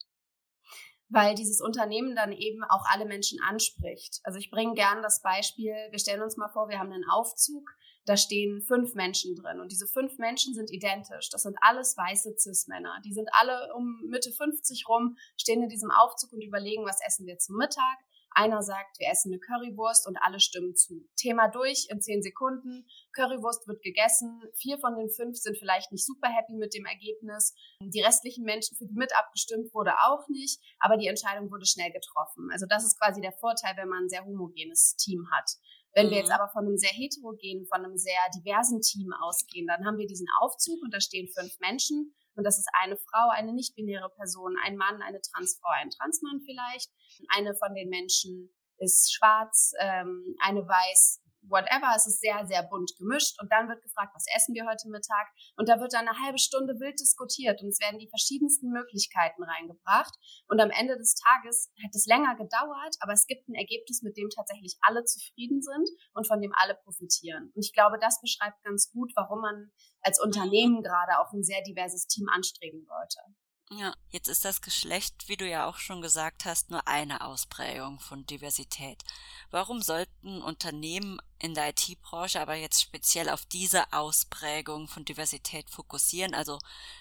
Weil 1.08 1.34
dieses 1.34 1.60
Unternehmen 1.60 2.14
dann 2.14 2.32
eben 2.32 2.64
auch 2.64 2.84
alle 2.87 3.06
Menschen 3.06 3.38
anspricht. 3.43 4.20
Also 4.25 4.38
ich 4.38 4.50
bringe 4.50 4.75
gern 4.75 5.02
das 5.02 5.22
Beispiel, 5.22 5.75
wir 5.90 5.99
stellen 5.99 6.22
uns 6.22 6.37
mal 6.37 6.49
vor, 6.49 6.69
wir 6.69 6.78
haben 6.78 6.93
einen 6.93 7.08
Aufzug, 7.10 7.70
da 8.05 8.16
stehen 8.16 8.62
fünf 8.62 8.94
Menschen 8.94 9.37
drin 9.37 9.60
und 9.60 9.70
diese 9.70 9.87
fünf 9.87 10.19
Menschen 10.19 10.55
sind 10.55 10.70
identisch. 10.70 11.28
Das 11.31 11.43
sind 11.43 11.56
alles 11.60 11.96
weiße 11.96 12.34
Cis-Männer. 12.38 13.00
Die 13.05 13.12
sind 13.12 13.28
alle 13.32 13.75
um 13.75 14.00
Mitte 14.08 14.32
50 14.32 14.88
rum, 14.88 15.16
stehen 15.37 15.62
in 15.62 15.69
diesem 15.69 15.90
Aufzug 15.90 16.32
und 16.32 16.40
überlegen, 16.40 16.87
was 16.87 17.00
essen 17.06 17.26
wir 17.26 17.38
zum 17.38 17.56
Mittag. 17.56 17.99
Einer 18.31 18.63
sagt, 18.63 18.99
wir 18.99 19.09
essen 19.09 19.33
eine 19.33 19.41
Currywurst 19.41 20.07
und 20.07 20.17
alle 20.17 20.41
stimmen 20.41 20.75
zu. 20.77 21.07
Thema 21.17 21.49
durch 21.49 21.87
in 21.91 22.01
zehn 22.01 22.23
Sekunden. 22.23 22.87
Currywurst 23.15 23.67
wird 23.67 23.83
gegessen. 23.83 24.43
Vier 24.55 24.79
von 24.79 24.97
den 24.97 25.11
fünf 25.11 25.37
sind 25.37 25.59
vielleicht 25.59 25.91
nicht 25.93 26.07
super 26.07 26.29
happy 26.29 26.55
mit 26.55 26.75
dem 26.75 26.85
Ergebnis. 26.85 27.55
Die 27.81 28.01
restlichen 28.01 28.45
Menschen, 28.45 28.77
für 28.77 28.87
die 28.87 28.95
mit 28.95 29.13
abgestimmt 29.19 29.73
wurde, 29.75 29.93
auch 30.07 30.29
nicht. 30.29 30.61
Aber 30.79 30.97
die 30.97 31.09
Entscheidung 31.09 31.51
wurde 31.51 31.67
schnell 31.67 31.91
getroffen. 31.91 32.49
Also 32.53 32.67
das 32.69 32.85
ist 32.85 32.99
quasi 32.99 33.21
der 33.21 33.33
Vorteil, 33.33 33.77
wenn 33.77 33.89
man 33.89 34.05
ein 34.05 34.09
sehr 34.09 34.25
homogenes 34.25 34.97
Team 34.97 35.27
hat. 35.33 35.51
Wenn 35.95 36.11
wir 36.11 36.19
jetzt 36.19 36.29
mhm. 36.29 36.35
aber 36.35 36.49
von 36.53 36.67
einem 36.67 36.77
sehr 36.77 36.93
heterogenen, 36.93 37.67
von 37.67 37.85
einem 37.85 37.97
sehr 37.97 38.21
diversen 38.37 38.81
Team 38.81 39.13
ausgehen, 39.21 39.67
dann 39.67 39.85
haben 39.85 39.99
wir 39.99 40.07
diesen 40.07 40.29
Aufzug 40.41 40.81
und 40.83 40.93
da 40.93 41.01
stehen 41.01 41.29
fünf 41.29 41.59
Menschen 41.61 42.15
und 42.38 42.44
das 42.44 42.56
ist 42.56 42.69
eine 42.81 42.96
Frau, 42.96 43.31
eine 43.31 43.52
nicht-binäre 43.52 44.11
Person, 44.11 44.56
ein 44.64 44.76
Mann, 44.76 45.02
eine 45.02 45.20
Transfrau, 45.20 45.70
ein 45.70 45.90
Transmann 45.90 46.40
vielleicht. 46.46 46.88
Eine 47.29 47.55
von 47.56 47.75
den 47.75 47.88
Menschen 47.88 48.55
ist 48.79 49.12
schwarz, 49.12 49.73
ähm, 49.81 50.37
eine 50.40 50.61
weiß, 50.61 51.20
whatever. 51.49 51.93
Es 51.97 52.06
ist 52.06 52.21
sehr, 52.21 52.47
sehr 52.47 52.62
bunt 52.62 52.93
gemischt. 52.99 53.41
Und 53.41 53.50
dann 53.53 53.69
wird 53.69 53.83
gefragt, 53.83 54.15
was 54.15 54.27
essen 54.35 54.55
wir 54.55 54.67
heute 54.67 54.89
Mittag? 54.89 55.29
Und 55.56 55.69
da 55.69 55.81
wird 55.81 55.93
dann 55.93 56.09
eine 56.09 56.19
halbe 56.21 56.39
Stunde 56.39 56.79
wild 56.81 57.00
diskutiert 57.00 57.62
und 57.62 57.69
es 57.69 57.81
werden 57.81 57.99
die 57.99 58.09
verschiedensten 58.09 58.71
Möglichkeiten 58.71 59.43
reingebracht. 59.43 60.15
Und 60.49 60.61
am 60.61 60.71
Ende 60.71 60.97
des 60.97 61.15
Tages 61.15 61.71
hat 61.83 61.95
es 61.95 62.06
länger 62.06 62.37
gedauert, 62.37 62.97
aber 63.00 63.12
es 63.12 63.27
gibt 63.27 63.49
ein 63.49 63.55
Ergebnis, 63.55 64.03
mit 64.03 64.17
dem 64.17 64.29
tatsächlich 64.31 64.77
alle 64.81 65.05
zufrieden 65.05 65.62
sind 65.62 65.89
und 66.15 66.27
von 66.27 66.41
dem 66.41 66.53
alle 66.56 66.75
profitieren. 66.75 67.53
Und 67.55 67.65
ich 67.65 67.73
glaube, 67.73 67.99
das 68.01 68.21
beschreibt 68.21 68.62
ganz 68.62 68.91
gut, 68.91 69.12
warum 69.17 69.41
man 69.41 69.71
als 70.03 70.21
Unternehmen 70.21 70.83
gerade 70.83 71.19
auch 71.21 71.33
ein 71.33 71.43
sehr 71.43 71.62
diverses 71.62 72.06
Team 72.06 72.29
anstreben 72.29 72.85
sollte. 72.85 73.19
Ja, 73.70 73.94
jetzt 74.09 74.29
ist 74.29 74.47
das 74.47 74.62
Geschlecht, 74.62 75.29
wie 75.29 75.37
du 75.37 75.47
ja 75.47 75.67
auch 75.69 75.76
schon 75.76 76.00
gesagt 76.00 76.47
hast, 76.47 76.70
nur 76.70 76.88
eine 76.88 77.20
Ausprägung 77.20 78.00
von 78.00 78.25
Diversität. 78.25 79.05
Warum 79.50 79.82
sollten 79.82 80.41
Unternehmen 80.41 81.20
in 81.38 81.53
der 81.53 81.69
IT-Branche 81.69 82.41
aber 82.41 82.55
jetzt 82.55 82.81
speziell 82.81 83.29
auf 83.29 83.44
diese 83.44 83.93
Ausprägung 83.93 84.88
von 84.88 85.05
Diversität 85.05 85.69
fokussieren? 85.69 86.35
Also, 86.35 86.59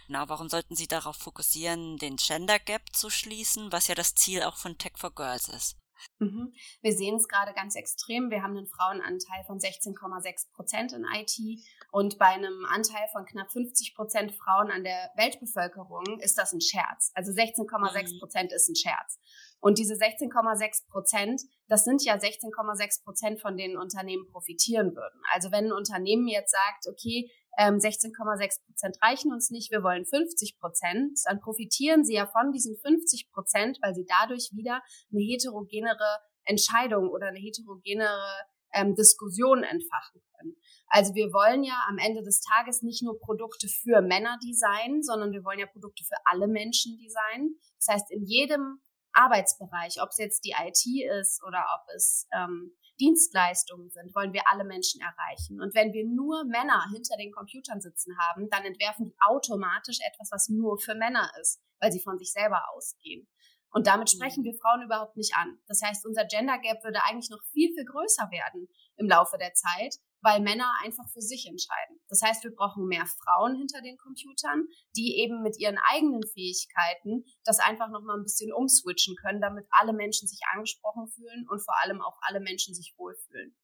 genau, 0.08 0.28
warum 0.28 0.50
sollten 0.50 0.76
sie 0.76 0.88
darauf 0.88 1.16
fokussieren, 1.16 1.98
den 1.98 2.18
Gender 2.18 2.60
Gap 2.60 2.94
zu 2.94 3.10
schließen, 3.10 3.72
was 3.72 3.88
ja 3.88 3.96
das 3.96 4.16
Ziel 4.16 4.44
auch 4.44 4.58
von 4.58 4.78
Tech 4.78 4.98
for 4.98 5.16
Girls 5.16 5.48
ist? 5.48 5.78
Mhm. 6.20 6.54
Wir 6.82 6.94
sehen 6.94 7.16
es 7.16 7.28
gerade 7.28 7.54
ganz 7.54 7.76
extrem. 7.76 8.30
Wir 8.30 8.44
haben 8.44 8.58
einen 8.58 8.68
Frauenanteil 8.68 9.44
von 9.46 9.60
16,6 9.60 10.52
Prozent 10.52 10.94
in 10.94 11.06
IT 11.06 11.64
und 11.92 12.18
bei 12.18 12.28
einem 12.28 12.66
Anteil 12.70 13.08
von 13.14 13.26
knapp 13.26 13.52
50 13.52 13.96
Prozent 13.96 14.34
Frauen 14.34 14.70
an 14.72 14.84
der 14.84 15.10
Weltbevölkerung 15.16 16.20
ist 16.20 16.38
das 16.38 16.54
ein 16.54 16.62
Scherz. 16.62 17.12
Also 17.16 17.32
16,6 17.32 18.14
mhm. 18.14 18.20
Prozent 18.20 18.52
ist 18.52 18.70
ein 18.70 18.76
Scherz. 18.76 19.20
Und 19.60 19.80
diese 19.80 19.96
16,6 19.96 20.88
Prozent, 20.90 21.42
das 21.68 21.84
sind 21.84 22.04
ja 22.04 22.16
16,6 22.16 23.04
Prozent, 23.04 23.42
von 23.42 23.58
denen 23.58 23.78
Unternehmen 23.78 24.28
profitieren 24.32 24.96
würden. 24.96 25.22
Also 25.34 25.52
wenn 25.52 25.66
ein 25.66 25.72
Unternehmen 25.72 26.28
jetzt 26.28 26.52
sagt, 26.52 26.88
okay, 26.88 27.32
16,6 27.58 28.14
ähm, 28.14 28.50
Prozent 28.68 28.98
reichen 29.02 29.32
uns 29.32 29.50
nicht, 29.50 29.72
wir 29.72 29.82
wollen 29.82 30.06
50 30.06 30.60
Prozent, 30.60 31.20
dann 31.26 31.40
profitieren 31.40 32.04
sie 32.06 32.14
ja 32.14 32.28
von 32.28 32.52
diesen 32.52 32.78
50 32.78 33.32
Prozent, 33.32 33.80
weil 33.82 33.96
sie 33.96 34.06
dadurch 34.08 34.52
wieder 34.54 34.84
eine 35.12 35.22
heterogenere 35.22 36.20
Entscheidung 36.44 37.10
oder 37.10 37.28
eine 37.28 37.40
heterogenere 37.40 38.46
ähm, 38.74 38.96
Diskussion 38.96 39.64
entfachen 39.64 40.22
können. 40.38 40.56
Also 40.90 41.16
wir 41.16 41.34
wollen 41.34 41.64
ja 41.64 41.86
am 41.90 41.98
Ende 41.98 42.24
des 42.24 42.42
Tages 42.42 42.82
nicht 42.82 43.04
nur 43.04 43.20
Produkte 43.20 43.68
für 43.68 44.02
Männer 44.02 44.38
designen, 44.42 45.04
sondern 45.04 45.32
wir 45.32 45.44
wollen 45.44 45.60
ja 45.60 45.68
Produkte 45.68 46.04
für 46.06 46.16
alle 46.26 46.48
Menschen 46.48 46.98
designen. 46.98 47.60
Das 47.78 47.94
heißt, 47.94 48.12
in 48.12 48.24
jedem 48.24 48.80
Arbeitsbereich, 49.12 50.02
ob 50.02 50.10
es 50.10 50.18
jetzt 50.18 50.46
die 50.46 50.56
IT 50.58 50.86
ist 51.22 51.44
oder 51.46 51.66
ob 51.76 51.94
es 51.96 52.28
ähm, 52.34 52.78
Dienstleistungen 53.00 53.90
sind, 53.90 54.16
wollen 54.16 54.34
wir 54.34 54.44
alle 54.50 54.64
Menschen 54.64 55.02
erreichen. 55.02 55.62
Und 55.62 55.76
wenn 55.76 55.94
wir 55.94 56.06
nur 56.06 56.46
Männer 56.46 56.84
hinter 56.92 57.18
den 57.18 57.32
Computern 57.32 57.82
sitzen 57.82 58.18
haben, 58.20 58.50
dann 58.50 58.64
entwerfen 58.64 59.06
die 59.06 59.16
automatisch 59.28 60.00
etwas, 60.08 60.30
was 60.32 60.50
nur 60.50 60.80
für 60.80 60.96
Männer 60.96 61.30
ist, 61.42 61.62
weil 61.80 61.92
sie 61.92 62.02
von 62.02 62.18
sich 62.18 62.32
selber 62.32 62.64
ausgehen. 62.74 63.28
Und 63.72 63.86
damit 63.86 64.10
sprechen 64.10 64.44
wir 64.44 64.54
Frauen 64.54 64.82
überhaupt 64.82 65.18
nicht 65.18 65.36
an. 65.36 65.60
Das 65.68 65.82
heißt, 65.84 66.06
unser 66.06 66.26
Gender 66.26 66.58
Gap 66.58 66.84
würde 66.84 67.04
eigentlich 67.04 67.30
noch 67.30 67.44
viel, 67.52 67.74
viel 67.74 67.86
größer 67.86 68.30
werden 68.32 68.70
im 68.96 69.08
Laufe 69.08 69.38
der 69.38 69.54
Zeit, 69.54 69.98
weil 70.22 70.42
Männer 70.42 70.72
einfach 70.84 71.08
für 71.14 71.22
sich 71.22 71.48
entscheiden. 71.48 72.00
Das 72.08 72.22
heißt, 72.22 72.44
wir 72.44 72.54
brauchen 72.56 72.88
mehr 72.88 73.06
Frauen 73.06 73.56
hinter 73.56 73.82
den 73.82 73.98
Computern, 73.98 74.68
die 74.96 75.18
eben 75.18 75.42
mit 75.42 75.58
ihren 75.60 75.78
eigenen 75.90 76.24
Fähigkeiten 76.34 77.26
das 77.44 77.60
einfach 77.60 77.90
noch 77.90 78.02
mal 78.02 78.18
ein 78.18 78.24
bisschen 78.24 78.54
umswitchen 78.54 79.16
können, 79.16 79.42
damit 79.42 79.68
alle 79.70 79.94
Menschen 79.94 80.28
sich 80.28 80.40
angesprochen 80.54 81.08
fühlen 81.08 81.48
und 81.50 81.60
vor 81.64 81.76
allem 81.84 82.02
auch 82.02 82.18
alle 82.22 82.40
Menschen 82.40 82.74
sich 82.74 82.94
wohlfühlen. 82.98 83.56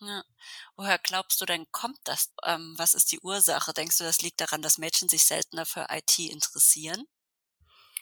Ja. 0.00 0.22
Woher 0.76 0.98
glaubst 0.98 1.40
du 1.40 1.44
denn, 1.44 1.66
kommt 1.72 1.98
das? 2.04 2.32
Ähm, 2.44 2.74
was 2.78 2.94
ist 2.94 3.10
die 3.10 3.20
Ursache? 3.20 3.72
Denkst 3.72 3.98
du, 3.98 4.04
das 4.04 4.22
liegt 4.22 4.40
daran, 4.40 4.62
dass 4.62 4.78
Mädchen 4.78 5.08
sich 5.08 5.24
seltener 5.24 5.66
für 5.66 5.86
IT 5.90 6.18
interessieren? 6.18 7.04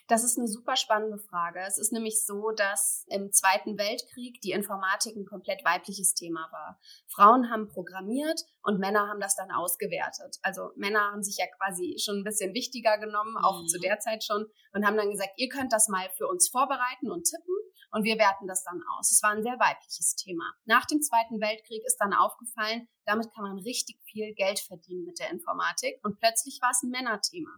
Das 0.08 0.22
ist 0.22 0.38
eine 0.38 0.46
super 0.46 0.76
spannende 0.76 1.18
Frage. 1.18 1.60
Es 1.66 1.78
ist 1.78 1.92
nämlich 1.92 2.24
so, 2.24 2.52
dass 2.52 3.04
im 3.08 3.32
Zweiten 3.32 3.76
Weltkrieg 3.76 4.40
die 4.40 4.52
Informatik 4.52 5.16
ein 5.16 5.26
komplett 5.26 5.64
weibliches 5.64 6.14
Thema 6.14 6.48
war. 6.52 6.78
Frauen 7.08 7.50
haben 7.50 7.66
programmiert 7.66 8.40
und 8.62 8.78
Männer 8.78 9.08
haben 9.08 9.18
das 9.18 9.34
dann 9.34 9.50
ausgewertet. 9.50 10.38
Also 10.42 10.70
Männer 10.76 11.10
haben 11.10 11.24
sich 11.24 11.38
ja 11.38 11.46
quasi 11.56 11.96
schon 11.98 12.18
ein 12.18 12.24
bisschen 12.24 12.54
wichtiger 12.54 12.98
genommen, 12.98 13.36
auch 13.36 13.62
mhm. 13.62 13.66
zu 13.66 13.80
der 13.80 13.98
Zeit 13.98 14.22
schon, 14.22 14.46
und 14.72 14.86
haben 14.86 14.96
dann 14.96 15.10
gesagt, 15.10 15.32
ihr 15.38 15.48
könnt 15.48 15.72
das 15.72 15.88
mal 15.88 16.08
für 16.16 16.28
uns 16.28 16.48
vorbereiten 16.48 17.10
und 17.10 17.24
tippen 17.24 17.56
und 17.90 18.04
wir 18.04 18.18
werten 18.18 18.46
das 18.46 18.62
dann 18.62 18.80
aus. 18.96 19.10
Es 19.10 19.22
war 19.24 19.30
ein 19.30 19.42
sehr 19.42 19.58
weibliches 19.58 20.14
Thema. 20.14 20.54
Nach 20.66 20.86
dem 20.86 21.02
Zweiten 21.02 21.40
Weltkrieg 21.40 21.82
ist 21.84 21.98
dann 21.98 22.12
aufgefallen, 22.12 22.86
damit 23.06 23.32
kann 23.34 23.42
man 23.42 23.58
richtig 23.58 23.98
viel 24.04 24.34
Geld 24.34 24.60
verdienen 24.60 25.04
mit 25.04 25.18
der 25.18 25.30
Informatik 25.30 25.98
und 26.04 26.18
plötzlich 26.20 26.60
war 26.62 26.70
es 26.70 26.82
ein 26.82 26.90
Männerthema. 26.90 27.50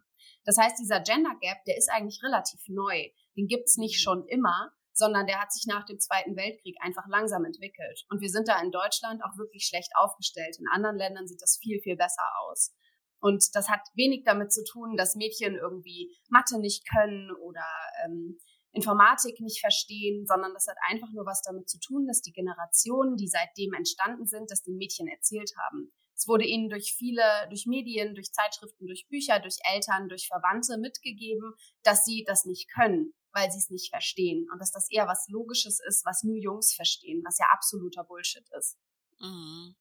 Das 0.44 0.56
heißt, 0.56 0.78
dieser 0.78 1.00
Gender 1.00 1.34
Gap, 1.40 1.64
der 1.66 1.76
ist 1.76 1.90
eigentlich 1.90 2.22
relativ 2.22 2.60
neu. 2.68 3.08
Den 3.36 3.46
gibt's 3.46 3.76
nicht 3.76 4.00
mhm. 4.00 4.02
schon 4.02 4.26
immer, 4.28 4.72
sondern 4.92 5.26
der 5.26 5.40
hat 5.40 5.52
sich 5.52 5.66
nach 5.66 5.86
dem 5.86 6.00
Zweiten 6.00 6.36
Weltkrieg 6.36 6.76
einfach 6.80 7.06
langsam 7.08 7.44
entwickelt. 7.44 8.04
Und 8.10 8.20
wir 8.20 8.28
sind 8.28 8.48
da 8.48 8.60
in 8.60 8.72
Deutschland 8.72 9.22
auch 9.22 9.38
wirklich 9.38 9.64
schlecht 9.64 9.92
aufgestellt. 9.94 10.56
In 10.58 10.66
anderen 10.68 10.96
Ländern 10.96 11.26
sieht 11.26 11.40
das 11.40 11.58
viel, 11.62 11.80
viel 11.80 11.96
besser 11.96 12.24
aus. 12.42 12.74
Und 13.20 13.44
das 13.54 13.68
hat 13.68 13.80
wenig 13.94 14.24
damit 14.24 14.52
zu 14.52 14.64
tun, 14.64 14.96
dass 14.96 15.16
Mädchen 15.16 15.56
irgendwie 15.56 16.16
Mathe 16.28 16.58
nicht 16.60 16.88
können 16.88 17.30
oder 17.32 17.66
ähm, 18.04 18.38
Informatik 18.72 19.40
nicht 19.40 19.60
verstehen, 19.60 20.26
sondern 20.26 20.52
das 20.52 20.66
hat 20.68 20.76
einfach 20.88 21.10
nur 21.12 21.26
was 21.26 21.42
damit 21.42 21.68
zu 21.68 21.78
tun, 21.80 22.06
dass 22.06 22.20
die 22.20 22.32
Generationen, 22.32 23.16
die 23.16 23.28
seitdem 23.28 23.72
entstanden 23.72 24.26
sind, 24.26 24.50
das 24.50 24.62
den 24.62 24.76
Mädchen 24.76 25.08
erzählt 25.08 25.50
haben. 25.58 25.92
Es 26.18 26.26
wurde 26.26 26.44
ihnen 26.44 26.68
durch 26.68 26.94
viele, 26.94 27.22
durch 27.48 27.66
Medien, 27.66 28.16
durch 28.16 28.32
Zeitschriften, 28.32 28.88
durch 28.88 29.06
Bücher, 29.06 29.38
durch 29.38 29.58
Eltern, 29.72 30.08
durch 30.08 30.26
Verwandte 30.26 30.76
mitgegeben, 30.76 31.54
dass 31.84 32.04
sie 32.04 32.24
das 32.26 32.44
nicht 32.44 32.68
können, 32.68 33.14
weil 33.30 33.52
sie 33.52 33.58
es 33.58 33.70
nicht 33.70 33.90
verstehen. 33.90 34.48
Und 34.52 34.58
dass 34.58 34.72
das 34.72 34.90
eher 34.90 35.06
was 35.06 35.28
Logisches 35.28 35.78
ist, 35.78 36.04
was 36.04 36.24
nur 36.24 36.36
Jungs 36.36 36.74
verstehen, 36.74 37.22
was 37.24 37.38
ja 37.38 37.46
absoluter 37.52 38.02
Bullshit 38.02 38.44
ist. 38.58 38.76
Mhm. 39.20 39.76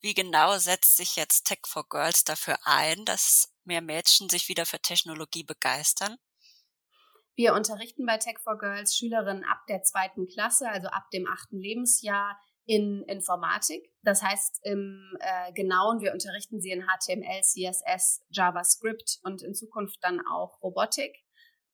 Wie 0.00 0.14
genau 0.14 0.58
setzt 0.58 0.96
sich 0.96 1.16
jetzt 1.16 1.44
Tech 1.44 1.60
for 1.66 1.88
Girls 1.88 2.22
dafür 2.22 2.58
ein, 2.62 3.04
dass 3.04 3.52
mehr 3.64 3.82
Mädchen 3.82 4.28
sich 4.28 4.48
wieder 4.48 4.64
für 4.64 4.78
Technologie 4.78 5.42
begeistern? 5.42 6.18
Wir 7.34 7.54
unterrichten 7.54 8.06
bei 8.06 8.18
Tech 8.18 8.38
for 8.38 8.58
Girls 8.58 8.96
Schülerinnen 8.96 9.42
ab 9.42 9.66
der 9.68 9.82
zweiten 9.82 10.28
Klasse, 10.28 10.68
also 10.68 10.86
ab 10.86 11.10
dem 11.12 11.26
achten 11.26 11.58
Lebensjahr, 11.58 12.38
in 12.66 13.02
Informatik. 13.04 13.92
Das 14.02 14.22
heißt 14.22 14.60
im 14.64 15.16
äh, 15.20 15.52
Genauen, 15.52 16.00
wir 16.00 16.12
unterrichten 16.12 16.60
sie 16.60 16.70
in 16.70 16.84
HTML, 16.84 17.42
CSS, 17.42 18.22
JavaScript 18.30 19.18
und 19.22 19.42
in 19.42 19.54
Zukunft 19.54 19.98
dann 20.02 20.20
auch 20.20 20.62
Robotik. 20.62 21.21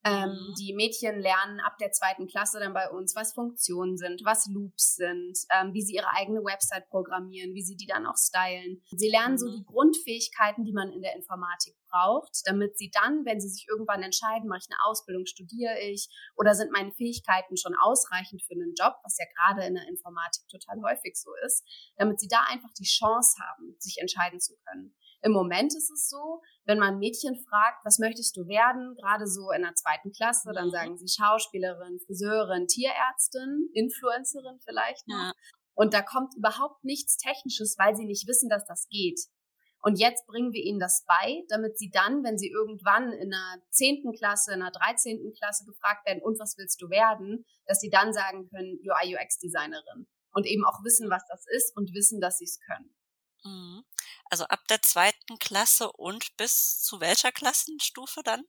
Ähm, 0.05 0.31
mhm. 0.31 0.55
Die 0.59 0.75
Mädchen 0.75 1.19
lernen 1.19 1.61
ab 1.61 1.77
der 1.79 1.91
zweiten 1.91 2.29
Klasse 2.29 2.61
dann 2.61 2.73
bei 2.73 2.89
uns, 2.89 3.17
was 3.17 3.35
Funktionen 3.35 3.97
sind, 3.97 4.23
was 4.25 4.49
Loops 4.53 4.95
sind, 4.95 5.37
ähm, 5.51 5.75
wie 5.75 5.83
sie 5.83 5.95
ihre 5.95 6.11
eigene 6.11 6.45
Website 6.45 6.89
programmieren, 6.89 7.55
wie 7.55 7.63
sie 7.63 7.77
die 7.77 7.87
dann 7.87 8.07
auch 8.07 8.17
stylen. 8.17 8.81
Sie 8.91 9.11
lernen 9.11 9.35
mhm. 9.35 9.39
so 9.39 9.51
die 9.51 9.65
Grundfähigkeiten, 9.65 10.65
die 10.65 10.73
man 10.73 10.93
in 10.93 11.03
der 11.03 11.17
Informatik 11.17 11.75
braucht, 11.91 12.43
damit 12.45 12.79
sie 12.79 12.91
dann, 12.91 13.25
wenn 13.25 13.41
sie 13.41 13.49
sich 13.49 13.67
irgendwann 13.69 14.03
entscheiden, 14.03 14.49
mache 14.49 14.61
ich 14.63 14.71
eine 14.71 14.79
Ausbildung, 14.87 15.27
studiere 15.27 15.79
ich 15.81 16.09
oder 16.37 16.55
sind 16.55 16.71
meine 16.71 16.93
Fähigkeiten 16.93 17.57
schon 17.57 17.75
ausreichend 17.75 18.43
für 18.43 18.55
einen 18.55 18.75
Job, 18.79 18.95
was 19.03 19.19
ja 19.19 19.25
gerade 19.35 19.67
in 19.67 19.75
der 19.75 19.89
Informatik 19.89 20.47
total 20.49 20.81
häufig 20.83 21.17
so 21.17 21.31
ist, 21.45 21.65
damit 21.97 22.21
sie 22.21 22.29
da 22.29 22.45
einfach 22.49 22.73
die 22.79 22.85
Chance 22.85 23.37
haben, 23.43 23.75
sich 23.79 23.99
entscheiden 23.99 24.39
zu 24.39 24.55
können. 24.67 24.95
Im 25.23 25.33
Moment 25.33 25.75
ist 25.75 25.91
es 25.91 26.09
so, 26.09 26.43
wenn 26.69 26.79
man 26.79 26.99
Mädchen 26.99 27.35
fragt, 27.49 27.83
was 27.87 27.99
möchtest 27.99 28.37
du 28.37 28.47
werden, 28.47 28.95
gerade 28.95 29.27
so 29.27 29.51
in 29.51 29.63
der 29.63 29.75
zweiten 29.75 30.13
Klasse, 30.13 30.53
dann 30.53 30.67
mhm. 30.67 30.71
sagen 30.71 30.99
sie 30.99 31.09
Schauspielerin, 31.09 31.99
Friseurin, 32.05 32.67
Tierärztin, 32.67 33.71
Influencerin 33.73 34.61
vielleicht 34.61 35.09
noch. 35.09 35.17
Ja. 35.17 35.33
Und 35.73 35.95
da 35.95 36.03
kommt 36.03 36.37
überhaupt 36.37 36.85
nichts 36.85 37.17
Technisches, 37.17 37.77
weil 37.79 37.97
sie 37.97 38.05
nicht 38.05 38.29
wissen, 38.29 38.51
dass 38.51 38.67
das 38.67 38.87
geht. 38.91 39.19
Und 39.81 39.99
jetzt 39.99 40.27
bringen 40.27 40.53
wir 40.53 40.63
ihnen 40.63 40.79
das 40.79 41.07
bei, 41.07 41.43
damit 41.49 41.79
sie 41.79 41.89
dann, 41.89 42.23
wenn 42.23 42.37
sie 42.37 42.51
irgendwann 42.51 43.13
in 43.13 43.33
einer 43.33 43.63
zehnten 43.71 44.13
Klasse, 44.13 44.53
in 44.53 44.61
einer 44.61 44.73
dreizehnten 44.73 45.33
Klasse 45.33 45.65
gefragt 45.65 46.07
werden, 46.07 46.21
und 46.23 46.39
was 46.39 46.59
willst 46.59 46.83
du 46.83 46.91
werden, 46.91 47.47
dass 47.65 47.81
sie 47.81 47.89
dann 47.89 48.13
sagen 48.13 48.47
können, 48.51 48.79
UI 48.85 49.17
UX 49.17 49.39
Designerin. 49.39 50.07
Und 50.33 50.47
eben 50.47 50.67
auch 50.67 50.85
wissen, 50.85 51.09
was 51.09 51.23
das 51.31 51.47
ist 51.57 51.75
und 51.77 51.95
wissen, 51.95 52.21
dass 52.21 52.37
sie 52.37 52.45
es 52.45 52.59
können. 52.61 52.95
Mhm. 53.45 53.85
Also 54.31 54.45
ab 54.45 54.67
der 54.69 54.83
zweiten 54.83 55.39
Klasse 55.39 55.91
und 55.93 56.37
bis 56.37 56.81
zu 56.81 57.01
welcher 57.01 57.33
Klassenstufe 57.33 58.23
dann? 58.23 58.45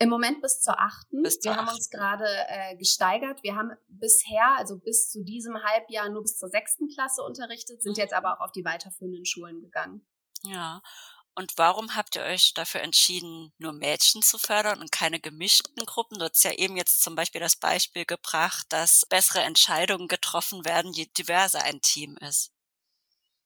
Im 0.00 0.10
Moment 0.10 0.40
bis 0.42 0.60
zur 0.60 0.78
achten. 0.78 1.22
Bis 1.22 1.40
zur 1.40 1.52
wir 1.52 1.56
haben 1.56 1.68
uns 1.68 1.90
gerade 1.90 2.24
äh, 2.48 2.76
gesteigert. 2.76 3.42
Wir 3.42 3.56
haben 3.56 3.72
bisher, 3.88 4.54
also 4.56 4.78
bis 4.78 5.10
zu 5.10 5.24
diesem 5.24 5.60
Halbjahr, 5.62 6.08
nur 6.08 6.22
bis 6.22 6.38
zur 6.38 6.48
sechsten 6.48 6.88
Klasse 6.88 7.22
unterrichtet, 7.22 7.82
sind 7.82 7.96
mhm. 7.96 8.02
jetzt 8.02 8.14
aber 8.14 8.34
auch 8.34 8.44
auf 8.44 8.52
die 8.52 8.64
weiterführenden 8.64 9.24
Schulen 9.24 9.60
gegangen. 9.60 10.06
Ja. 10.44 10.82
Und 11.34 11.56
warum 11.56 11.94
habt 11.94 12.16
ihr 12.16 12.22
euch 12.22 12.52
dafür 12.54 12.80
entschieden, 12.80 13.52
nur 13.58 13.72
Mädchen 13.72 14.22
zu 14.22 14.38
fördern 14.38 14.80
und 14.80 14.90
keine 14.90 15.20
gemischten 15.20 15.86
Gruppen? 15.86 16.18
Du 16.18 16.24
hast 16.24 16.42
ja 16.44 16.52
eben 16.52 16.76
jetzt 16.76 17.00
zum 17.00 17.14
Beispiel 17.14 17.40
das 17.40 17.56
Beispiel 17.56 18.04
gebracht, 18.04 18.66
dass 18.70 19.06
bessere 19.06 19.42
Entscheidungen 19.42 20.08
getroffen 20.08 20.64
werden, 20.64 20.92
je 20.92 21.06
diverser 21.06 21.62
ein 21.62 21.80
Team 21.80 22.16
ist. 22.18 22.52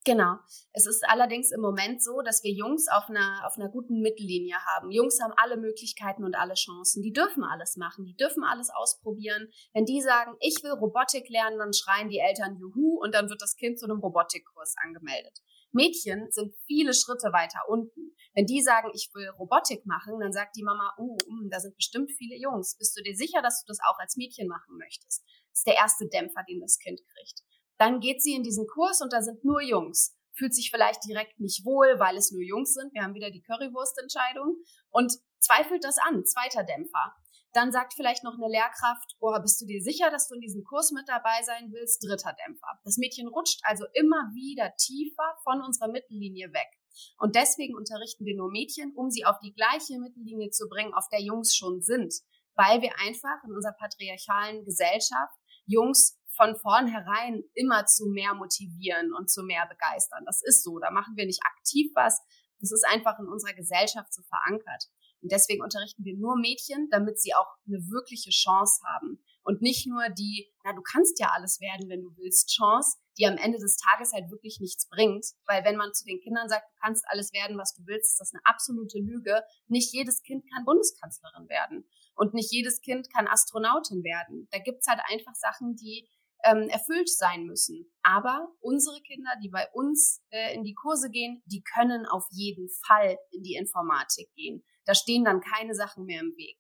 Genau. 0.05 0.35
Es 0.73 0.87
ist 0.87 1.05
allerdings 1.07 1.53
im 1.53 1.61
Moment 1.61 2.03
so, 2.03 2.23
dass 2.23 2.43
wir 2.43 2.51
Jungs 2.53 2.89
auf 2.89 3.09
einer, 3.09 3.47
auf 3.47 3.57
einer 3.57 3.69
guten 3.69 4.01
Mittellinie 4.01 4.57
haben. 4.75 4.91
Jungs 4.91 5.21
haben 5.23 5.33
alle 5.37 5.57
Möglichkeiten 5.57 6.25
und 6.25 6.35
alle 6.35 6.55
Chancen. 6.55 7.03
Die 7.03 7.13
dürfen 7.13 7.45
alles 7.45 7.77
machen. 7.77 8.05
Die 8.05 8.17
dürfen 8.17 8.43
alles 8.43 8.71
ausprobieren. 8.71 9.49
Wenn 9.73 9.85
die 9.85 10.01
sagen, 10.01 10.35
ich 10.41 10.61
will 10.65 10.73
Robotik 10.73 11.29
lernen, 11.29 11.59
dann 11.59 11.73
schreien 11.73 12.09
die 12.09 12.19
Eltern 12.19 12.57
Juhu 12.57 12.99
und 13.01 13.15
dann 13.15 13.31
wird 13.31 13.43
das 13.43 13.55
Kind 13.55 13.79
zu 13.79 13.87
einem 13.87 14.01
Robotikkurs 14.01 14.75
angemeldet. 14.83 15.39
Mädchen 15.71 16.31
sind 16.31 16.55
viele 16.67 16.95
Schritte 16.95 17.33
weiter 17.33 17.61
unten. 17.69 18.13
Wenn 18.35 18.47
die 18.47 18.61
sagen, 18.61 18.91
ich 18.95 19.11
will 19.15 19.29
Robotik 19.39 19.87
machen, 19.87 20.19
dann 20.21 20.33
sagt 20.33 20.57
die 20.57 20.65
Mama, 20.65 20.95
uh, 20.99 21.17
um, 21.29 21.49
da 21.49 21.61
sind 21.61 21.77
bestimmt 21.77 22.11
viele 22.11 22.37
Jungs. 22.37 22.77
Bist 22.77 22.97
du 22.97 23.03
dir 23.03 23.15
sicher, 23.15 23.41
dass 23.41 23.63
du 23.63 23.69
das 23.69 23.79
auch 23.89 23.99
als 23.99 24.17
Mädchen 24.17 24.49
machen 24.49 24.77
möchtest? 24.79 25.23
Das 25.51 25.59
ist 25.61 25.67
der 25.67 25.77
erste 25.77 26.09
Dämpfer, 26.09 26.43
den 26.49 26.61
das 26.61 26.79
Kind 26.79 27.01
kriegt. 27.01 27.43
Dann 27.83 27.99
geht 27.99 28.23
sie 28.23 28.37
in 28.37 28.45
diesen 28.45 28.69
Kurs 28.69 29.01
und 29.01 29.13
da 29.13 29.23
sind 29.23 29.43
nur 29.43 29.61
Jungs. 29.61 30.17
Fühlt 30.39 30.55
sich 30.55 30.71
vielleicht 30.71 31.05
direkt 31.05 31.41
nicht 31.41 31.65
wohl, 31.65 31.99
weil 31.99 32.17
es 32.17 32.31
nur 32.31 32.41
Jungs 32.41 32.75
sind. 32.75 32.95
Wir 32.95 33.03
haben 33.03 33.15
wieder 33.15 33.33
die 33.33 33.43
Currywurstentscheidung 33.43 34.55
und 34.91 35.13
zweifelt 35.41 35.83
das 35.83 35.99
an. 35.99 36.25
Zweiter 36.25 36.63
Dämpfer. 36.63 37.13
Dann 37.53 37.73
sagt 37.73 37.95
vielleicht 37.95 38.23
noch 38.23 38.35
eine 38.35 38.47
Lehrkraft, 38.47 39.17
oh, 39.19 39.37
bist 39.43 39.61
du 39.61 39.67
dir 39.67 39.83
sicher, 39.83 40.13
dass 40.13 40.29
du 40.29 40.37
in 40.37 40.41
diesem 40.41 40.63
Kurs 40.63 40.93
mit 40.93 41.09
dabei 41.09 41.43
sein 41.43 41.73
willst? 41.73 42.05
Dritter 42.05 42.37
Dämpfer. 42.47 42.69
Das 42.85 42.99
Mädchen 42.99 43.27
rutscht 43.27 43.59
also 43.65 43.85
immer 43.95 44.31
wieder 44.33 44.73
tiefer 44.77 45.35
von 45.43 45.61
unserer 45.61 45.89
Mittellinie 45.89 46.53
weg. 46.53 46.71
Und 47.19 47.35
deswegen 47.35 47.75
unterrichten 47.75 48.25
wir 48.25 48.37
nur 48.37 48.53
Mädchen, 48.53 48.93
um 48.95 49.11
sie 49.11 49.25
auf 49.25 49.41
die 49.43 49.55
gleiche 49.55 49.99
Mittellinie 49.99 50.51
zu 50.51 50.69
bringen, 50.69 50.95
auf 50.95 51.09
der 51.09 51.21
Jungs 51.21 51.53
schon 51.57 51.83
sind. 51.83 52.15
Weil 52.55 52.81
wir 52.81 52.93
einfach 53.01 53.43
in 53.43 53.53
unserer 53.53 53.75
patriarchalen 53.75 54.65
Gesellschaft 54.65 55.35
Jungs 55.67 56.22
von 56.37 56.57
vornherein 56.57 57.43
immer 57.55 57.87
zu 57.87 58.07
mehr 58.07 58.35
motivieren 58.35 59.13
und 59.13 59.31
zu 59.31 59.43
mehr 59.43 59.67
begeistern. 59.67 60.25
Das 60.25 60.43
ist 60.43 60.65
so. 60.65 60.79
Da 60.79 60.91
machen 60.91 61.17
wir 61.17 61.27
nicht 61.27 61.43
aktiv 61.45 61.91
was. 61.95 62.21
Das 62.61 62.73
ist 62.73 62.87
einfach 62.87 63.19
in 63.19 63.27
unserer 63.27 63.55
Gesellschaft 63.55 64.13
so 64.15 64.23
verankert. 64.23 64.85
Und 65.23 65.31
deswegen 65.31 65.63
unterrichten 65.63 66.05
wir 66.05 66.17
nur 66.17 66.37
Mädchen, 66.37 66.89
damit 66.91 67.21
sie 67.21 67.35
auch 67.35 67.47
eine 67.67 67.79
wirkliche 67.91 68.31
Chance 68.31 68.83
haben. 68.85 69.23
Und 69.45 69.63
nicht 69.63 69.87
nur 69.87 70.09
die, 70.11 70.53
na, 70.65 70.73
du 70.73 70.83
kannst 70.83 71.19
ja 71.21 71.31
alles 71.35 71.61
werden, 71.61 71.89
wenn 71.89 72.03
du 72.03 72.11
willst, 72.17 72.51
Chance, 72.51 72.99
die 73.19 73.27
am 73.27 73.37
Ende 73.37 73.59
des 73.59 73.77
Tages 73.77 74.13
halt 74.13 74.31
wirklich 74.31 74.59
nichts 74.61 74.89
bringt. 74.89 75.27
Weil 75.47 75.65
wenn 75.65 75.77
man 75.77 75.95
zu 75.95 76.05
den 76.05 76.21
Kindern 76.21 76.49
sagt, 76.49 76.65
du 76.65 76.81
kannst 76.81 77.05
alles 77.09 77.33
werden, 77.33 77.59
was 77.59 77.75
du 77.75 77.83
willst, 77.87 78.13
ist 78.13 78.21
das 78.21 78.33
eine 78.33 78.43
absolute 78.45 78.99
Lüge. 78.99 79.43
Nicht 79.67 79.93
jedes 79.93 80.23
Kind 80.23 80.45
kann 80.53 80.65
Bundeskanzlerin 80.65 81.49
werden. 81.49 81.89
Und 82.15 82.35
nicht 82.35 82.53
jedes 82.53 82.81
Kind 82.81 83.13
kann 83.13 83.29
Astronautin 83.29 84.03
werden. 84.03 84.49
Da 84.51 84.59
gibt's 84.59 84.87
halt 84.87 85.01
einfach 85.09 85.35
Sachen, 85.35 85.77
die 85.77 86.09
ähm, 86.45 86.69
erfüllt 86.69 87.09
sein 87.09 87.45
müssen. 87.45 87.93
Aber 88.03 88.49
unsere 88.61 89.01
Kinder, 89.03 89.31
die 89.43 89.49
bei 89.49 89.69
uns 89.73 90.23
äh, 90.31 90.55
in 90.55 90.65
die 90.65 90.75
Kurse 90.75 91.11
gehen, 91.11 91.43
die 91.47 91.63
können 91.63 92.07
auf 92.07 92.25
jeden 92.31 92.69
Fall 92.87 93.19
in 93.31 93.43
die 93.43 93.55
Informatik 93.55 94.33
gehen. 94.35 94.65
Da 94.85 94.95
stehen 94.95 95.25
dann 95.25 95.41
keine 95.41 95.75
Sachen 95.75 96.05
mehr 96.05 96.21
im 96.21 96.35
Weg. 96.37 96.59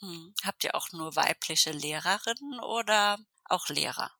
Hm. 0.00 0.34
Habt 0.44 0.64
ihr 0.64 0.74
auch 0.74 0.90
nur 0.92 1.14
weibliche 1.16 1.72
Lehrerinnen 1.72 2.60
oder 2.60 3.18
auch 3.44 3.68
Lehrer? 3.68 4.10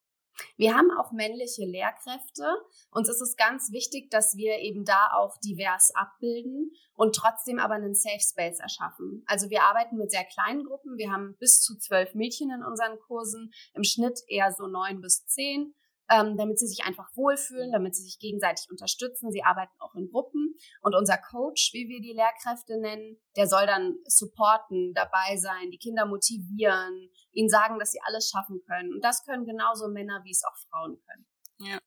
Wir 0.56 0.76
haben 0.76 0.90
auch 0.90 1.12
männliche 1.12 1.64
Lehrkräfte. 1.64 2.44
Uns 2.90 3.08
ist 3.08 3.20
es 3.20 3.36
ganz 3.36 3.72
wichtig, 3.72 4.10
dass 4.10 4.36
wir 4.36 4.58
eben 4.58 4.84
da 4.84 5.10
auch 5.14 5.36
divers 5.38 5.92
abbilden 5.94 6.72
und 6.94 7.14
trotzdem 7.14 7.58
aber 7.58 7.74
einen 7.74 7.94
Safe 7.94 8.20
Space 8.20 8.60
erschaffen. 8.60 9.22
Also 9.26 9.50
wir 9.50 9.62
arbeiten 9.62 9.96
mit 9.96 10.10
sehr 10.10 10.24
kleinen 10.24 10.64
Gruppen. 10.64 10.96
Wir 10.98 11.10
haben 11.10 11.36
bis 11.38 11.60
zu 11.60 11.78
zwölf 11.78 12.14
Mädchen 12.14 12.50
in 12.50 12.62
unseren 12.62 12.98
Kursen, 13.00 13.52
im 13.74 13.84
Schnitt 13.84 14.20
eher 14.28 14.52
so 14.52 14.66
neun 14.66 15.00
bis 15.00 15.26
zehn. 15.26 15.74
Ähm, 16.10 16.36
damit 16.36 16.58
sie 16.58 16.66
sich 16.66 16.84
einfach 16.84 17.08
wohlfühlen, 17.14 17.70
damit 17.72 17.94
sie 17.94 18.02
sich 18.02 18.18
gegenseitig 18.18 18.68
unterstützen. 18.68 19.30
Sie 19.30 19.44
arbeiten 19.44 19.72
auch 19.78 19.94
in 19.94 20.10
Gruppen. 20.10 20.56
Und 20.82 20.96
unser 20.96 21.16
Coach, 21.16 21.72
wie 21.72 21.88
wir 21.88 22.00
die 22.00 22.12
Lehrkräfte 22.12 22.78
nennen, 22.80 23.16
der 23.36 23.46
soll 23.46 23.66
dann 23.66 23.96
supporten, 24.06 24.92
dabei 24.94 25.36
sein, 25.36 25.70
die 25.70 25.78
Kinder 25.78 26.06
motivieren, 26.06 27.10
ihnen 27.30 27.48
sagen, 27.48 27.78
dass 27.78 27.92
sie 27.92 28.00
alles 28.04 28.28
schaffen 28.28 28.60
können. 28.66 28.92
Und 28.92 29.04
das 29.04 29.24
können 29.24 29.46
genauso 29.46 29.88
Männer, 29.88 30.22
wie 30.24 30.32
es 30.32 30.42
auch 30.44 30.56
Frauen 30.68 31.00
können. 31.06 31.26
Ja. 31.58 31.78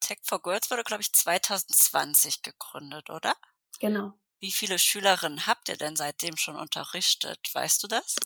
Tech 0.00 0.18
for 0.24 0.42
Girls 0.42 0.70
wurde, 0.70 0.82
glaube 0.82 1.02
ich, 1.02 1.12
2020 1.12 2.42
gegründet, 2.42 3.10
oder? 3.10 3.34
Genau. 3.78 4.12
Wie 4.40 4.52
viele 4.52 4.78
Schülerinnen 4.78 5.46
habt 5.46 5.68
ihr 5.68 5.76
denn 5.76 5.96
seitdem 5.96 6.36
schon 6.36 6.56
unterrichtet? 6.56 7.38
Weißt 7.52 7.82
du 7.82 7.88
das? 7.88 8.16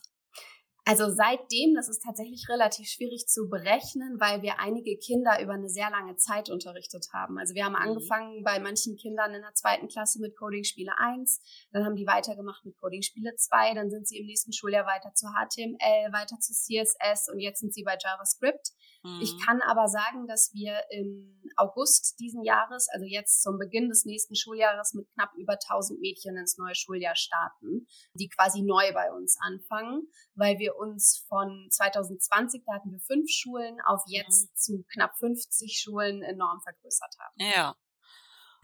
Also 0.84 1.08
seitdem, 1.08 1.74
das 1.76 1.88
ist 1.88 2.02
tatsächlich 2.02 2.48
relativ 2.48 2.88
schwierig 2.88 3.28
zu 3.28 3.48
berechnen, 3.48 4.18
weil 4.18 4.42
wir 4.42 4.58
einige 4.58 4.96
Kinder 4.98 5.40
über 5.40 5.52
eine 5.52 5.68
sehr 5.68 5.90
lange 5.90 6.16
Zeit 6.16 6.50
unterrichtet 6.50 7.06
haben. 7.12 7.38
Also 7.38 7.54
wir 7.54 7.64
haben 7.64 7.74
mhm. 7.74 7.88
angefangen 7.88 8.42
bei 8.42 8.58
manchen 8.58 8.96
Kindern 8.96 9.32
in 9.32 9.42
der 9.42 9.54
zweiten 9.54 9.86
Klasse 9.86 10.20
mit 10.20 10.36
Coding 10.36 10.64
Spiele 10.64 10.92
1, 10.98 11.40
dann 11.70 11.84
haben 11.84 11.94
die 11.94 12.06
weitergemacht 12.06 12.64
mit 12.64 12.76
Coding 12.78 13.02
Spiele 13.02 13.36
2, 13.36 13.74
dann 13.74 13.90
sind 13.90 14.08
sie 14.08 14.18
im 14.18 14.26
nächsten 14.26 14.52
Schuljahr 14.52 14.84
weiter 14.84 15.14
zu 15.14 15.28
HTML, 15.28 16.12
weiter 16.12 16.38
zu 16.40 16.52
CSS 16.52 17.28
und 17.32 17.38
jetzt 17.38 17.60
sind 17.60 17.72
sie 17.72 17.84
bei 17.84 17.96
JavaScript. 18.02 18.72
Mhm. 19.02 19.20
Ich 19.20 19.38
kann 19.44 19.60
aber 19.62 19.88
sagen, 19.88 20.26
dass 20.26 20.52
wir 20.54 20.80
im 20.90 21.42
August 21.56 22.18
diesen 22.20 22.44
Jahres, 22.44 22.88
also 22.92 23.04
jetzt 23.04 23.42
zum 23.42 23.58
Beginn 23.58 23.88
des 23.88 24.04
nächsten 24.04 24.36
Schuljahres, 24.36 24.94
mit 24.94 25.08
knapp 25.14 25.30
über 25.36 25.54
1000 25.54 26.00
Mädchen 26.00 26.36
ins 26.36 26.56
neue 26.56 26.74
Schuljahr 26.74 27.16
starten, 27.16 27.86
die 28.14 28.28
quasi 28.28 28.62
neu 28.62 28.92
bei 28.92 29.12
uns 29.12 29.36
anfangen, 29.40 30.08
weil 30.34 30.58
wir 30.58 30.76
uns 30.76 31.24
von 31.28 31.68
2020, 31.70 32.62
da 32.66 32.74
hatten 32.74 32.92
wir 32.92 33.00
fünf 33.00 33.28
Schulen, 33.28 33.78
auf 33.86 34.02
jetzt 34.06 34.50
mhm. 34.50 34.56
zu 34.56 34.84
knapp 34.92 35.16
50 35.18 35.80
Schulen 35.82 36.22
enorm 36.22 36.60
vergrößert 36.62 37.14
haben. 37.18 37.34
Ja. 37.38 37.74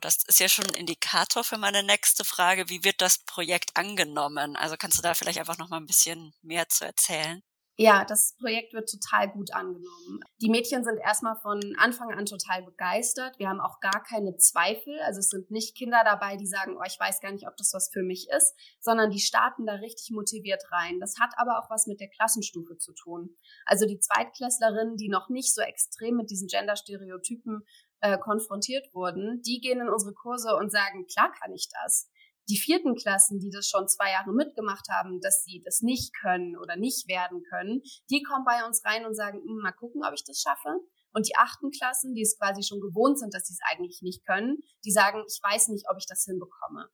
Das 0.01 0.19
ist 0.29 0.39
ja 0.39 0.49
schon 0.49 0.67
ein 0.67 0.75
Indikator 0.75 1.43
für 1.43 1.59
meine 1.59 1.83
nächste 1.83 2.25
Frage. 2.25 2.69
Wie 2.69 2.85
wird 2.85 3.01
das 3.01 3.19
Projekt 3.25 3.77
angenommen? 3.77 4.55
Also 4.55 4.77
kannst 4.77 4.97
du 4.99 5.03
da 5.03 5.15
vielleicht 5.15 5.41
einfach 5.41 5.59
noch 5.59 5.71
mal 5.71 5.79
ein 5.79 5.87
bisschen 5.87 6.33
mehr 6.41 6.69
zu 6.69 6.85
erzählen? 6.85 7.43
Ja, 7.81 8.05
das 8.05 8.35
Projekt 8.41 8.75
wird 8.75 8.91
total 8.91 9.31
gut 9.31 9.55
angenommen. 9.55 10.19
Die 10.41 10.51
Mädchen 10.51 10.83
sind 10.83 10.99
erstmal 10.99 11.37
von 11.37 11.61
Anfang 11.79 12.11
an 12.11 12.27
total 12.27 12.65
begeistert. 12.65 13.39
Wir 13.39 13.49
haben 13.49 13.61
auch 13.61 13.79
gar 13.79 14.03
keine 14.03 14.37
Zweifel. 14.37 14.99
Also 15.03 15.21
es 15.21 15.29
sind 15.29 15.53
nicht 15.53 15.77
Kinder 15.77 16.03
dabei, 16.05 16.37
die 16.37 16.49
sagen, 16.49 16.77
oh, 16.77 16.83
ich 16.85 16.99
weiß 16.99 17.21
gar 17.21 17.31
nicht, 17.31 17.47
ob 17.47 17.57
das 17.57 17.73
was 17.73 17.89
für 17.93 18.03
mich 18.03 18.27
ist, 18.37 18.53
sondern 18.81 19.13
die 19.13 19.21
starten 19.21 19.65
da 19.65 19.75
richtig 19.75 20.11
motiviert 20.11 20.65
rein. 20.73 20.99
Das 20.99 21.21
hat 21.21 21.31
aber 21.37 21.61
auch 21.61 21.71
was 21.71 21.87
mit 21.87 22.01
der 22.01 22.09
Klassenstufe 22.09 22.79
zu 22.79 22.93
tun. 22.95 23.37
Also 23.65 23.87
die 23.87 24.01
Zweitklässlerinnen, 24.01 24.97
die 24.97 25.09
noch 25.09 25.29
nicht 25.29 25.55
so 25.55 25.61
extrem 25.61 26.17
mit 26.17 26.31
diesen 26.31 26.49
Genderstereotypen 26.49 27.65
äh, 28.01 28.19
konfrontiert 28.19 28.93
wurden, 28.93 29.41
die 29.43 29.61
gehen 29.61 29.81
in 29.81 29.89
unsere 29.89 30.15
Kurse 30.15 30.57
und 30.57 30.73
sagen, 30.73 31.07
klar 31.07 31.33
kann 31.41 31.53
ich 31.53 31.69
das 31.85 32.11
die 32.49 32.57
vierten 32.57 32.95
Klassen, 32.95 33.39
die 33.41 33.51
das 33.51 33.69
schon 33.69 33.89
zwei 33.89 34.11
Jahre 34.13 34.33
mitgemacht 34.33 34.89
haben, 34.89 35.21
dass 35.21 35.45
sie 35.45 35.61
das 35.65 35.81
nicht 35.83 36.15
können 36.15 36.57
oder 36.57 36.77
nicht 36.77 37.09
werden 37.09 37.43
können, 37.43 37.83
die 38.11 38.23
kommen 38.23 38.45
bei 38.45 38.67
uns 38.67 38.85
rein 38.85 39.05
und 39.07 39.15
sagen, 39.15 39.39
hm, 39.39 39.59
mal 39.63 39.73
gucken, 39.73 40.03
ob 40.05 40.15
ich 40.15 40.25
das 40.25 40.41
schaffe. 40.41 40.81
Und 41.13 41.27
die 41.27 41.37
achten 41.37 41.71
Klassen, 41.71 42.15
die 42.15 42.23
es 42.23 42.39
quasi 42.39 42.63
schon 42.63 42.81
gewohnt 42.81 43.19
sind, 43.19 43.35
dass 43.35 43.47
sie 43.47 43.55
es 43.55 43.61
eigentlich 43.71 44.03
nicht 44.03 44.27
können, 44.27 44.59
die 44.85 44.93
sagen, 44.93 45.25
ich 45.27 45.41
weiß 45.43 45.69
nicht, 45.69 45.87
ob 45.91 45.97
ich 45.99 46.07
das 46.07 46.25
hinbekomme. 46.25 46.89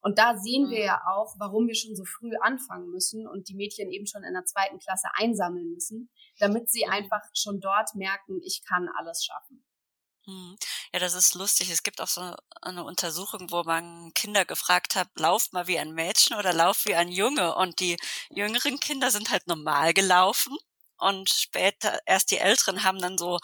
Und 0.00 0.18
da 0.18 0.38
sehen 0.38 0.70
wir 0.70 0.78
mhm. 0.78 0.84
ja 0.84 1.02
auch, 1.08 1.34
warum 1.38 1.66
wir 1.66 1.74
schon 1.74 1.96
so 1.96 2.04
früh 2.04 2.30
anfangen 2.40 2.90
müssen 2.90 3.26
und 3.26 3.48
die 3.48 3.56
Mädchen 3.56 3.90
eben 3.90 4.06
schon 4.06 4.22
in 4.22 4.34
der 4.34 4.44
zweiten 4.44 4.78
Klasse 4.78 5.08
einsammeln 5.14 5.68
müssen, 5.72 6.10
damit 6.38 6.70
sie 6.70 6.86
einfach 6.86 7.22
schon 7.34 7.58
dort 7.60 7.94
merken, 7.96 8.40
ich 8.44 8.62
kann 8.64 8.88
alles 8.96 9.24
schaffen. 9.24 9.65
Mhm. 10.26 10.56
Ja, 10.92 10.98
das 10.98 11.14
ist 11.14 11.34
lustig. 11.34 11.70
Es 11.70 11.82
gibt 11.82 12.00
auch 12.00 12.08
so 12.08 12.34
eine 12.60 12.84
Untersuchung, 12.84 13.50
wo 13.50 13.62
man 13.62 14.12
Kinder 14.14 14.44
gefragt 14.44 14.96
hat, 14.96 15.08
lauft 15.14 15.52
mal 15.52 15.66
wie 15.66 15.78
ein 15.78 15.92
Mädchen 15.92 16.36
oder 16.36 16.52
lauft 16.52 16.86
wie 16.86 16.94
ein 16.94 17.08
Junge. 17.08 17.54
Und 17.54 17.80
die 17.80 17.96
jüngeren 18.30 18.80
Kinder 18.80 19.10
sind 19.10 19.30
halt 19.30 19.46
normal 19.46 19.94
gelaufen 19.94 20.56
und 20.98 21.30
später 21.30 22.00
erst 22.06 22.30
die 22.30 22.38
Älteren 22.38 22.82
haben 22.82 22.98
dann 23.00 23.18
so 23.18 23.38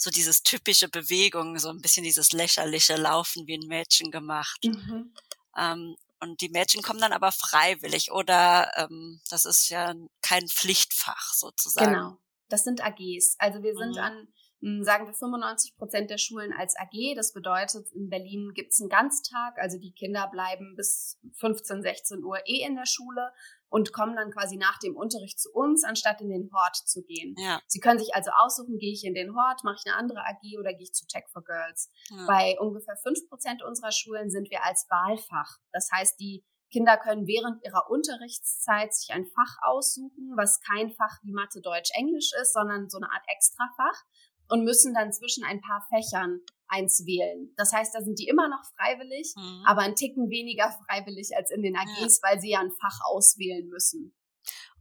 so 0.00 0.10
dieses 0.10 0.44
typische 0.44 0.88
Bewegung, 0.88 1.58
so 1.58 1.70
ein 1.70 1.80
bisschen 1.80 2.04
dieses 2.04 2.30
lächerliche 2.32 2.94
Laufen 2.94 3.48
wie 3.48 3.54
ein 3.54 3.66
Mädchen 3.66 4.12
gemacht. 4.12 4.60
Mhm. 4.64 5.12
Ähm, 5.56 5.96
und 6.20 6.40
die 6.40 6.48
Mädchen 6.48 6.82
kommen 6.82 7.00
dann 7.00 7.12
aber 7.12 7.32
freiwillig 7.32 8.12
oder 8.12 8.70
ähm, 8.76 9.20
das 9.28 9.44
ist 9.44 9.68
ja 9.68 9.94
kein 10.22 10.48
Pflichtfach 10.48 11.32
sozusagen. 11.34 11.92
Genau, 11.92 12.18
das 12.48 12.62
sind 12.62 12.80
AGs. 12.80 13.36
Also 13.38 13.62
wir 13.62 13.76
sind 13.76 13.96
mhm. 13.96 13.98
an 13.98 14.28
sagen 14.60 15.06
wir 15.06 15.14
95 15.14 15.76
Prozent 15.76 16.10
der 16.10 16.18
Schulen 16.18 16.52
als 16.52 16.74
AG. 16.76 17.14
Das 17.14 17.32
bedeutet, 17.32 17.90
in 17.92 18.08
Berlin 18.08 18.52
gibt 18.54 18.72
es 18.72 18.80
einen 18.80 18.88
Ganztag, 18.88 19.56
also 19.58 19.78
die 19.78 19.92
Kinder 19.92 20.28
bleiben 20.30 20.74
bis 20.76 21.18
15, 21.38 21.82
16 21.82 22.24
Uhr 22.24 22.38
eh 22.46 22.64
in 22.64 22.74
der 22.74 22.86
Schule 22.86 23.32
und 23.68 23.92
kommen 23.92 24.16
dann 24.16 24.30
quasi 24.30 24.56
nach 24.56 24.78
dem 24.78 24.96
Unterricht 24.96 25.38
zu 25.38 25.50
uns, 25.52 25.84
anstatt 25.84 26.20
in 26.20 26.30
den 26.30 26.50
Hort 26.52 26.76
zu 26.76 27.02
gehen. 27.02 27.34
Ja. 27.38 27.60
Sie 27.66 27.80
können 27.80 27.98
sich 27.98 28.14
also 28.14 28.30
aussuchen, 28.36 28.78
gehe 28.78 28.92
ich 28.92 29.04
in 29.04 29.14
den 29.14 29.36
Hort, 29.36 29.62
mache 29.62 29.76
ich 29.78 29.90
eine 29.90 29.98
andere 29.98 30.20
AG 30.20 30.58
oder 30.58 30.72
gehe 30.72 30.84
ich 30.84 30.92
zu 30.92 31.06
Tech 31.06 31.24
for 31.32 31.44
Girls. 31.44 31.90
Ja. 32.10 32.26
Bei 32.26 32.56
ungefähr 32.58 32.96
5 32.96 33.28
Prozent 33.28 33.62
unserer 33.62 33.92
Schulen 33.92 34.30
sind 34.30 34.50
wir 34.50 34.64
als 34.64 34.86
Wahlfach. 34.88 35.58
Das 35.72 35.88
heißt, 35.92 36.18
die 36.18 36.44
Kinder 36.70 36.98
können 36.98 37.26
während 37.26 37.64
ihrer 37.64 37.88
Unterrichtszeit 37.88 38.92
sich 38.92 39.14
ein 39.14 39.26
Fach 39.26 39.56
aussuchen, 39.62 40.34
was 40.36 40.60
kein 40.60 40.90
Fach 40.90 41.18
wie 41.22 41.32
Mathe, 41.32 41.60
Deutsch, 41.62 41.90
Englisch 41.94 42.32
ist, 42.40 42.52
sondern 42.52 42.90
so 42.90 42.98
eine 42.98 43.10
Art 43.10 43.24
Extrafach 43.26 44.04
und 44.48 44.64
müssen 44.64 44.94
dann 44.94 45.12
zwischen 45.12 45.44
ein 45.44 45.60
paar 45.60 45.86
Fächern 45.88 46.40
eins 46.68 47.04
wählen. 47.06 47.52
Das 47.56 47.72
heißt, 47.72 47.94
da 47.94 48.02
sind 48.02 48.18
die 48.18 48.28
immer 48.28 48.48
noch 48.48 48.62
freiwillig, 48.76 49.34
mhm. 49.36 49.64
aber 49.66 49.82
ein 49.82 49.96
Ticken 49.96 50.30
weniger 50.30 50.70
freiwillig 50.86 51.36
als 51.36 51.50
in 51.50 51.62
den 51.62 51.76
AGs, 51.76 52.20
ja. 52.22 52.28
weil 52.28 52.40
sie 52.40 52.50
ja 52.50 52.60
ein 52.60 52.72
Fach 52.72 52.98
auswählen 53.06 53.68
müssen. 53.68 54.14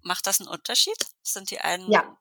Macht 0.02 0.28
das 0.28 0.40
einen 0.40 0.50
Unterschied? 0.50 0.98
Sind 1.24 1.52
die 1.52 1.60
einen? 1.60 1.92
Ja. 1.92 2.18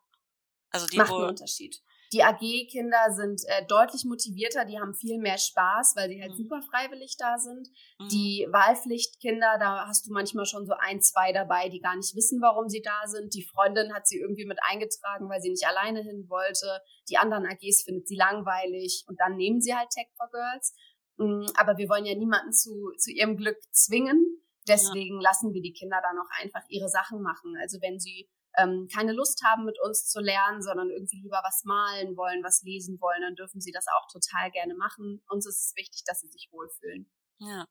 Also 0.71 0.87
die 0.87 0.97
Macht 0.97 1.13
einen 1.13 1.25
Unterschied. 1.25 1.83
Die 2.13 2.23
AG-Kinder 2.23 3.11
sind 3.11 3.43
äh, 3.47 3.67
deutlich 3.67 4.05
motivierter, 4.05 4.65
die 4.65 4.79
haben 4.79 4.95
viel 4.95 5.19
mehr 5.19 5.39
Spaß, 5.39 5.95
weil 5.97 6.09
sie 6.09 6.21
halt 6.21 6.33
mhm. 6.33 6.37
super 6.37 6.63
freiwillig 6.63 7.17
da 7.19 7.39
sind. 7.39 7.69
Mhm. 7.99 8.09
Die 8.09 8.47
Wahlpflichtkinder, 8.51 9.57
da 9.59 9.87
hast 9.87 10.07
du 10.07 10.13
manchmal 10.13 10.47
schon 10.47 10.67
so 10.67 10.75
ein, 10.79 11.01
zwei 11.01 11.33
dabei, 11.33 11.69
die 11.69 11.81
gar 11.81 11.97
nicht 11.97 12.15
wissen, 12.15 12.41
warum 12.41 12.69
sie 12.69 12.83
da 12.83 13.07
sind. 13.07 13.35
Die 13.35 13.43
Freundin 13.43 13.93
hat 13.93 14.07
sie 14.07 14.19
irgendwie 14.19 14.47
mit 14.47 14.59
eingetragen, 14.63 15.29
weil 15.29 15.41
sie 15.41 15.51
nicht 15.51 15.67
alleine 15.67 16.03
hin 16.03 16.29
wollte. 16.29 16.81
Die 17.09 17.19
anderen 17.19 17.47
AGs 17.47 17.83
findet 17.83 18.07
sie 18.09 18.17
langweilig 18.17 19.05
und 19.09 19.21
dann 19.21 19.37
nehmen 19.37 19.61
sie 19.61 19.75
halt 19.75 19.91
Tech 19.91 20.09
for 20.17 20.29
Girls. 20.31 20.75
Mhm, 21.19 21.47
aber 21.57 21.77
wir 21.79 21.89
wollen 21.89 22.05
ja 22.05 22.15
niemanden 22.15 22.53
zu, 22.53 22.93
zu 22.99 23.11
ihrem 23.11 23.37
Glück 23.37 23.59
zwingen. 23.73 24.43
Deswegen 24.69 25.21
ja. 25.21 25.29
lassen 25.31 25.55
wir 25.55 25.63
die 25.63 25.73
Kinder 25.73 26.01
dann 26.03 26.19
auch 26.19 26.43
einfach 26.43 26.63
ihre 26.69 26.89
Sachen 26.89 27.23
machen. 27.23 27.55
Also 27.61 27.79
wenn 27.81 27.99
sie 27.99 28.29
ähm, 28.57 28.89
keine 28.93 29.13
Lust 29.13 29.43
haben, 29.45 29.65
mit 29.65 29.79
uns 29.83 30.07
zu 30.07 30.21
lernen, 30.21 30.63
sondern 30.63 30.91
irgendwie 30.91 31.21
lieber 31.21 31.41
was 31.45 31.65
malen 31.65 32.17
wollen, 32.17 32.43
was 32.43 32.63
lesen 32.63 33.01
wollen, 33.01 33.23
dann 33.23 33.37
dürfen 33.37 33.61
sie 33.61 33.73
das 33.73 33.87
auch 33.89 34.07
total 34.11 34.51
gerne 34.51 34.75
machen. 34.75 35.23
Uns 35.29 35.47
ist 35.47 35.67
es 35.67 35.77
wichtig, 35.77 36.05
dass 36.07 36.21
sie 36.21 36.29
sich 36.29 36.49
wohlfühlen. 36.53 37.11
Ja. 37.39 37.67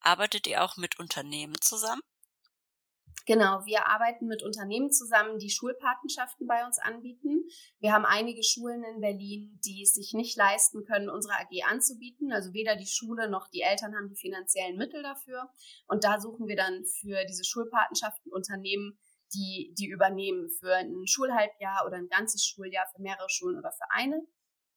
Arbeitet 0.00 0.46
ihr 0.46 0.64
auch 0.64 0.76
mit 0.76 0.98
Unternehmen 0.98 1.60
zusammen? 1.60 2.02
Genau, 3.24 3.64
wir 3.66 3.86
arbeiten 3.86 4.26
mit 4.26 4.42
Unternehmen 4.42 4.90
zusammen, 4.90 5.38
die 5.38 5.50
Schulpatenschaften 5.50 6.46
bei 6.48 6.66
uns 6.66 6.78
anbieten. 6.78 7.44
Wir 7.78 7.92
haben 7.92 8.04
einige 8.04 8.42
Schulen 8.42 8.82
in 8.82 9.00
Berlin, 9.00 9.60
die 9.64 9.82
es 9.82 9.94
sich 9.94 10.12
nicht 10.12 10.36
leisten 10.36 10.84
können, 10.84 11.08
unsere 11.08 11.34
AG 11.34 11.62
anzubieten. 11.70 12.32
Also 12.32 12.52
weder 12.52 12.74
die 12.74 12.86
Schule 12.86 13.30
noch 13.30 13.48
die 13.48 13.60
Eltern 13.60 13.94
haben 13.94 14.08
die 14.08 14.16
finanziellen 14.16 14.76
Mittel 14.76 15.04
dafür. 15.04 15.48
Und 15.86 16.02
da 16.02 16.20
suchen 16.20 16.48
wir 16.48 16.56
dann 16.56 16.84
für 16.84 17.24
diese 17.26 17.44
Schulpatenschaften 17.44 18.32
Unternehmen, 18.32 18.98
die, 19.34 19.74
die 19.78 19.86
übernehmen 19.86 20.48
für 20.50 20.74
ein 20.74 21.06
Schulhalbjahr 21.06 21.86
oder 21.86 21.96
ein 21.96 22.08
ganzes 22.08 22.44
Schuljahr 22.44 22.86
für 22.94 23.02
mehrere 23.02 23.28
Schulen 23.28 23.58
oder 23.58 23.72
für 23.72 23.90
eine. 23.90 24.22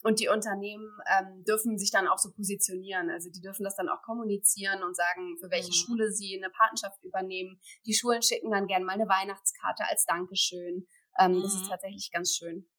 Und 0.04 0.20
die 0.20 0.28
Unternehmen 0.28 0.88
ähm, 1.08 1.44
dürfen 1.46 1.80
sich 1.80 1.90
dann 1.90 2.08
auch 2.08 2.20
so 2.20 2.32
positionieren. 2.32 3.10
Also 3.10 3.30
die 3.32 3.42
dürfen 3.42 3.64
das 3.64 3.76
dann 3.76 3.90
auch 3.90 4.04
kommunizieren 4.04 4.84
und 4.84 4.96
sagen, 4.96 5.36
für 5.40 5.50
welche 5.50 5.70
mhm. 5.70 5.74
Schule 5.74 6.12
sie 6.12 6.38
eine 6.38 6.52
Patenschaft 6.52 7.04
übernehmen. 7.04 7.60
Die 7.88 7.96
Schulen 7.96 8.22
schicken 8.22 8.52
dann 8.52 8.68
gerne 8.68 8.86
mal 8.86 8.94
eine 8.94 9.10
Weihnachtskarte 9.10 9.84
als 9.90 10.06
Dankeschön. 10.06 10.88
Ähm, 11.18 11.38
mhm. 11.38 11.42
Das 11.42 11.56
ist 11.56 11.64
mhm. 11.64 11.70
tatsächlich 11.70 12.12
ganz 12.12 12.36
schön. 12.36 12.70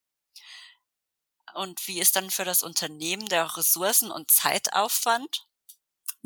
Und 1.54 1.86
wie 1.88 2.00
ist 2.00 2.14
dann 2.14 2.30
für 2.30 2.44
das 2.44 2.62
Unternehmen 2.62 3.26
der 3.26 3.56
Ressourcen- 3.56 4.12
und 4.12 4.30
Zeitaufwand? 4.30 5.48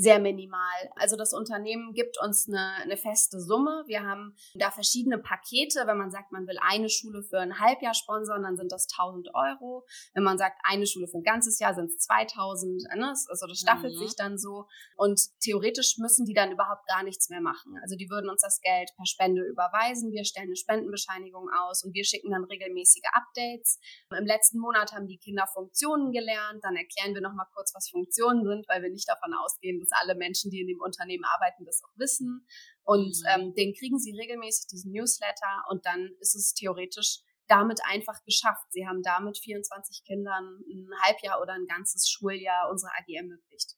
Sehr 0.00 0.18
minimal. 0.18 0.90
Also 0.96 1.14
das 1.14 1.34
Unternehmen 1.34 1.92
gibt 1.92 2.18
uns 2.24 2.48
eine, 2.48 2.72
eine 2.82 2.96
feste 2.96 3.38
Summe. 3.38 3.84
Wir 3.86 4.02
haben 4.02 4.34
da 4.54 4.70
verschiedene 4.70 5.18
Pakete. 5.18 5.82
Wenn 5.86 5.98
man 5.98 6.10
sagt, 6.10 6.32
man 6.32 6.46
will 6.46 6.56
eine 6.58 6.88
Schule 6.88 7.22
für 7.22 7.38
ein 7.38 7.58
Halbjahr 7.58 7.92
sponsern, 7.92 8.42
dann 8.42 8.56
sind 8.56 8.72
das 8.72 8.86
1000 8.96 9.34
Euro. 9.34 9.84
Wenn 10.14 10.22
man 10.22 10.38
sagt, 10.38 10.58
eine 10.64 10.86
Schule 10.86 11.06
für 11.06 11.18
ein 11.18 11.22
ganzes 11.22 11.58
Jahr, 11.58 11.74
sind 11.74 11.90
es 11.90 11.98
2000. 11.98 12.84
Ne? 12.96 13.10
Also 13.10 13.46
das 13.46 13.58
staffelt 13.58 13.94
mhm. 13.94 13.98
sich 13.98 14.16
dann 14.16 14.38
so. 14.38 14.66
Und 14.96 15.20
theoretisch 15.40 15.98
müssen 15.98 16.24
die 16.24 16.32
dann 16.32 16.50
überhaupt 16.50 16.86
gar 16.88 17.02
nichts 17.02 17.28
mehr 17.28 17.42
machen. 17.42 17.76
Also 17.82 17.94
die 17.94 18.08
würden 18.08 18.30
uns 18.30 18.40
das 18.40 18.62
Geld 18.62 18.90
per 18.96 19.04
Spende 19.04 19.42
überweisen. 19.42 20.12
Wir 20.12 20.24
stellen 20.24 20.46
eine 20.46 20.56
Spendenbescheinigung 20.56 21.50
aus 21.62 21.84
und 21.84 21.92
wir 21.92 22.04
schicken 22.04 22.30
dann 22.30 22.44
regelmäßige 22.44 23.04
Updates. 23.12 23.78
Im 24.16 24.24
letzten 24.24 24.60
Monat 24.60 24.92
haben 24.92 25.08
die 25.08 25.18
Kinder 25.18 25.46
Funktionen 25.46 26.10
gelernt. 26.10 26.64
Dann 26.64 26.76
erklären 26.76 27.12
wir 27.12 27.20
nochmal 27.20 27.46
kurz, 27.52 27.74
was 27.74 27.90
Funktionen 27.90 28.46
sind, 28.46 28.66
weil 28.66 28.82
wir 28.82 28.88
nicht 28.88 29.06
davon 29.06 29.34
ausgehen, 29.34 29.78
dass 29.78 29.89
alle 29.92 30.14
Menschen, 30.14 30.50
die 30.50 30.60
in 30.60 30.66
dem 30.66 30.80
Unternehmen 30.80 31.24
arbeiten, 31.24 31.64
das 31.64 31.82
auch 31.82 31.96
wissen. 31.96 32.46
Und 32.82 33.16
mhm. 33.18 33.26
ähm, 33.28 33.54
den 33.54 33.74
kriegen 33.74 33.98
sie 33.98 34.16
regelmäßig, 34.16 34.68
diesen 34.68 34.92
Newsletter. 34.92 35.64
Und 35.68 35.86
dann 35.86 36.10
ist 36.20 36.34
es 36.34 36.54
theoretisch 36.54 37.20
damit 37.46 37.80
einfach 37.84 38.22
geschafft. 38.24 38.66
Sie 38.70 38.86
haben 38.86 39.02
damit 39.02 39.38
24 39.38 40.04
Kindern 40.04 40.60
ein 40.68 40.88
Halbjahr 41.02 41.40
oder 41.40 41.54
ein 41.54 41.66
ganzes 41.66 42.08
Schuljahr 42.08 42.70
unsere 42.70 42.92
AG 42.92 43.08
ermöglicht. 43.08 43.76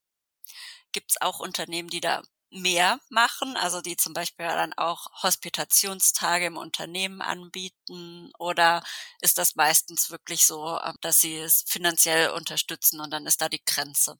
Gibt 0.93 1.13
es 1.13 1.21
auch 1.23 1.41
Unternehmen, 1.41 1.89
die 1.89 2.01
da 2.01 2.23
mehr 2.53 3.01
machen, 3.09 3.57
also 3.57 3.81
die 3.81 3.97
zum 3.97 4.13
Beispiel 4.13 4.47
dann 4.47 4.75
auch 4.75 5.07
Hospitationstage 5.23 6.47
im 6.47 6.59
Unternehmen 6.59 7.23
anbieten 7.23 8.31
oder 8.39 8.83
ist 9.21 9.39
das 9.39 9.55
meistens 9.55 10.11
wirklich 10.11 10.45
so, 10.45 10.79
ähm, 10.85 10.97
dass 11.01 11.21
sie 11.21 11.37
es 11.37 11.65
finanziell 11.67 12.31
unterstützen 12.31 13.01
und 13.01 13.11
dann 13.11 13.27
ist 13.27 13.41
da 13.41 13.49
die 13.49 13.65
Grenze? 13.65 14.19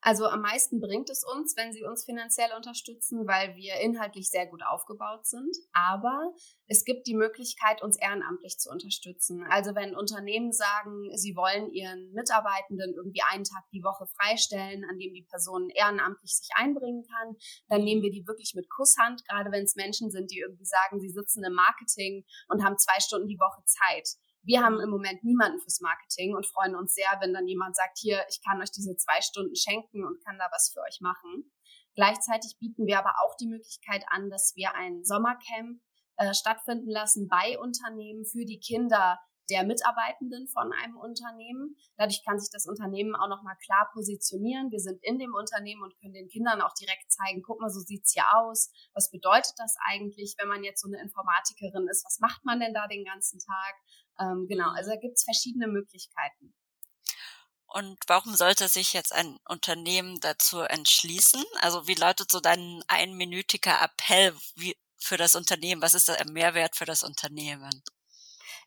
Also 0.00 0.26
am 0.26 0.42
meisten 0.42 0.80
bringt 0.80 1.10
es 1.10 1.24
uns, 1.24 1.56
wenn 1.56 1.72
sie 1.72 1.82
uns 1.82 2.04
finanziell 2.04 2.50
unterstützen, 2.56 3.26
weil 3.26 3.56
wir 3.56 3.80
inhaltlich 3.80 4.30
sehr 4.30 4.46
gut 4.46 4.62
aufgebaut 4.64 5.26
sind. 5.26 5.56
Aber 5.72 6.32
es 6.66 6.84
gibt 6.84 7.08
die 7.08 7.16
Möglichkeit, 7.16 7.82
uns 7.82 7.98
ehrenamtlich 7.98 8.58
zu 8.58 8.70
unterstützen. 8.70 9.44
Also 9.50 9.74
wenn 9.74 9.96
Unternehmen 9.96 10.52
sagen, 10.52 11.10
sie 11.16 11.34
wollen 11.34 11.72
ihren 11.72 12.12
Mitarbeitenden 12.12 12.94
irgendwie 12.94 13.22
einen 13.28 13.42
Tag 13.42 13.64
die 13.72 13.82
Woche 13.82 14.06
freistellen, 14.06 14.84
an 14.88 14.98
dem 14.98 15.12
die 15.12 15.26
Person 15.28 15.68
ehrenamtlich 15.70 16.36
sich 16.36 16.48
einbringen 16.54 17.02
kann, 17.02 17.36
dann 17.68 17.82
nehmen 17.82 18.02
wir 18.02 18.10
die 18.10 18.26
wirklich 18.26 18.52
mit 18.54 18.70
Kusshand, 18.70 19.26
gerade 19.26 19.50
wenn 19.50 19.64
es 19.64 19.74
Menschen 19.74 20.10
sind, 20.10 20.30
die 20.30 20.38
irgendwie 20.38 20.66
sagen, 20.66 21.00
sie 21.00 21.10
sitzen 21.10 21.42
im 21.42 21.54
Marketing 21.54 22.24
und 22.48 22.64
haben 22.64 22.78
zwei 22.78 23.00
Stunden 23.00 23.26
die 23.26 23.40
Woche 23.40 23.64
Zeit 23.64 24.16
wir 24.42 24.62
haben 24.62 24.80
im 24.80 24.90
Moment 24.90 25.22
niemanden 25.24 25.60
fürs 25.60 25.80
Marketing 25.80 26.34
und 26.34 26.46
freuen 26.46 26.76
uns 26.76 26.94
sehr, 26.94 27.10
wenn 27.20 27.32
dann 27.32 27.46
jemand 27.46 27.76
sagt, 27.76 27.98
hier, 27.98 28.24
ich 28.30 28.40
kann 28.42 28.60
euch 28.60 28.70
diese 28.70 28.96
zwei 28.96 29.20
Stunden 29.20 29.56
schenken 29.56 30.04
und 30.04 30.24
kann 30.24 30.38
da 30.38 30.48
was 30.50 30.70
für 30.72 30.80
euch 30.80 31.00
machen. 31.00 31.50
Gleichzeitig 31.94 32.56
bieten 32.60 32.86
wir 32.86 32.98
aber 32.98 33.14
auch 33.24 33.36
die 33.36 33.48
Möglichkeit 33.48 34.04
an, 34.08 34.30
dass 34.30 34.54
wir 34.54 34.74
ein 34.74 35.04
Sommercamp 35.04 35.80
äh, 36.16 36.32
stattfinden 36.32 36.90
lassen 36.90 37.28
bei 37.28 37.58
Unternehmen 37.58 38.24
für 38.24 38.44
die 38.44 38.60
Kinder 38.60 39.18
der 39.50 39.64
Mitarbeitenden 39.64 40.46
von 40.48 40.72
einem 40.72 40.96
Unternehmen. 40.96 41.76
Dadurch 41.96 42.22
kann 42.24 42.38
sich 42.38 42.50
das 42.50 42.66
Unternehmen 42.66 43.14
auch 43.16 43.28
nochmal 43.28 43.56
klar 43.64 43.90
positionieren. 43.92 44.70
Wir 44.70 44.80
sind 44.80 45.02
in 45.02 45.18
dem 45.18 45.34
Unternehmen 45.34 45.82
und 45.82 45.98
können 46.00 46.14
den 46.14 46.28
Kindern 46.28 46.60
auch 46.60 46.74
direkt 46.74 47.10
zeigen, 47.10 47.42
guck 47.42 47.60
mal, 47.60 47.70
so 47.70 47.80
sieht's 47.80 48.12
hier 48.12 48.24
aus. 48.34 48.70
Was 48.94 49.10
bedeutet 49.10 49.54
das 49.56 49.76
eigentlich, 49.86 50.34
wenn 50.38 50.48
man 50.48 50.64
jetzt 50.64 50.82
so 50.82 50.88
eine 50.88 51.00
Informatikerin 51.00 51.88
ist? 51.88 52.04
Was 52.04 52.20
macht 52.20 52.44
man 52.44 52.60
denn 52.60 52.74
da 52.74 52.86
den 52.86 53.04
ganzen 53.04 53.38
Tag? 53.38 53.74
Ähm, 54.20 54.46
genau, 54.48 54.70
also 54.70 54.90
da 54.90 54.96
gibt's 54.96 55.24
verschiedene 55.24 55.66
Möglichkeiten. 55.66 56.54
Und 57.66 57.98
warum 58.06 58.34
sollte 58.34 58.66
sich 58.68 58.94
jetzt 58.94 59.12
ein 59.12 59.38
Unternehmen 59.46 60.20
dazu 60.20 60.60
entschließen? 60.60 61.44
Also 61.60 61.86
wie 61.86 61.94
lautet 61.94 62.30
so 62.30 62.40
dein 62.40 62.82
einminütiger 62.88 63.82
Appell 63.82 64.34
wie, 64.56 64.74
für 64.96 65.18
das 65.18 65.34
Unternehmen? 65.34 65.82
Was 65.82 65.92
ist 65.92 66.08
der 66.08 66.24
Mehrwert 66.30 66.76
für 66.76 66.86
das 66.86 67.02
Unternehmen? 67.02 67.82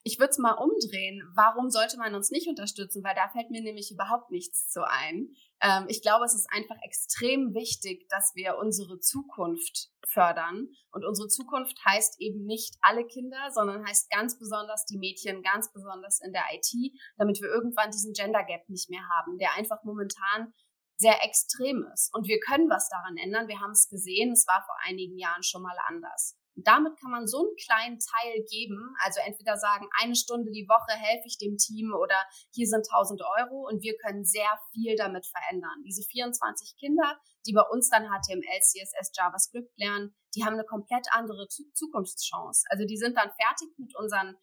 Ich 0.04 0.18
würde 0.18 0.32
es 0.32 0.40
mal 0.40 0.54
umdrehen. 0.54 1.22
Warum 1.36 1.70
sollte 1.70 1.98
man 1.98 2.16
uns 2.16 2.32
nicht 2.32 2.48
unterstützen? 2.48 3.04
Weil 3.04 3.14
da 3.14 3.30
fällt 3.30 3.52
mir 3.52 3.62
nämlich 3.62 3.92
überhaupt 3.92 4.32
nichts 4.32 4.68
zu 4.68 4.82
ein. 4.84 5.36
Ähm, 5.62 5.86
ich 5.90 6.02
glaube, 6.02 6.26
es 6.26 6.34
ist 6.34 6.48
einfach 6.52 6.78
extrem 6.82 7.54
wichtig, 7.54 8.08
dass 8.10 8.34
wir 8.34 8.58
unsere 8.58 9.00
Zukunft 9.00 9.90
fördern. 10.08 10.70
Und 10.92 11.06
unsere 11.06 11.28
Zukunft 11.28 11.78
heißt 11.86 12.20
eben 12.20 12.46
nicht 12.46 12.76
alle 12.82 13.06
Kinder, 13.06 13.52
sondern 13.52 13.86
heißt 13.86 14.10
ganz 14.10 14.40
besonders 14.40 14.86
die 14.86 14.98
Mädchen, 14.98 15.44
ganz 15.44 15.72
besonders 15.72 16.20
in 16.20 16.34
der 16.34 16.46
IT, 16.52 16.94
damit 17.18 17.40
wir 17.40 17.50
irgendwann 17.50 17.92
diesen 17.92 18.14
Gender 18.14 18.44
Gap 18.44 18.68
nicht 18.70 18.90
mehr 18.90 19.08
haben, 19.18 19.38
der 19.38 19.54
einfach 19.56 19.84
momentan 19.84 20.52
sehr 20.98 21.24
extrem 21.24 21.86
ist. 21.94 22.14
Und 22.14 22.28
wir 22.28 22.40
können 22.40 22.70
was 22.70 22.90
daran 22.90 23.18
ändern. 23.18 23.48
Wir 23.48 23.60
haben 23.60 23.72
es 23.72 23.88
gesehen, 23.88 24.32
es 24.32 24.48
war 24.48 24.64
vor 24.66 24.76
einigen 24.84 25.18
Jahren 25.18 25.44
schon 25.44 25.62
mal 25.62 25.78
anders. 25.88 26.38
Und 26.56 26.68
damit 26.68 27.00
kann 27.00 27.12
man 27.12 27.28
so 27.28 27.40
einen 27.40 27.56
kleinen 27.56 28.00
Teil 28.00 28.44
geben, 28.50 28.94
also 29.04 29.20
entweder 29.26 29.58
sagen, 29.58 29.88
eine 30.02 30.16
Stunde 30.16 30.52
die 30.52 30.68
Woche 30.68 30.98
helfe 30.98 31.28
ich 31.28 31.38
dem 31.38 31.58
Team 31.58 31.94
oder 31.94 32.16
hier 32.52 32.68
sind 32.68 32.86
1000 32.92 33.22
Euro 33.40 33.68
und 33.68 33.82
wir 33.82 33.96
können 33.98 34.26
sehr 34.26 34.60
viel 34.74 34.96
damit 34.96 35.26
verändern. 35.26 35.82
Diese 35.86 36.04
24 36.04 36.76
Kinder, 36.78 37.20
die 37.48 37.54
bei 37.54 37.64
uns 37.72 37.90
dann 37.90 38.04
HTML, 38.04 38.60
CSS, 38.62 39.12
JavaScript 39.16 39.72
lernen, 39.78 40.14
die 40.36 40.44
haben 40.44 40.54
eine 40.54 40.66
komplett 40.66 41.08
andere 41.12 41.48
Zukunftschance. 41.48 42.66
Also 42.70 42.86
die 42.86 42.98
sind 42.98 43.16
dann 43.18 43.32
fertig 43.32 43.70
mit 43.78 43.96
unseren, 43.96 44.36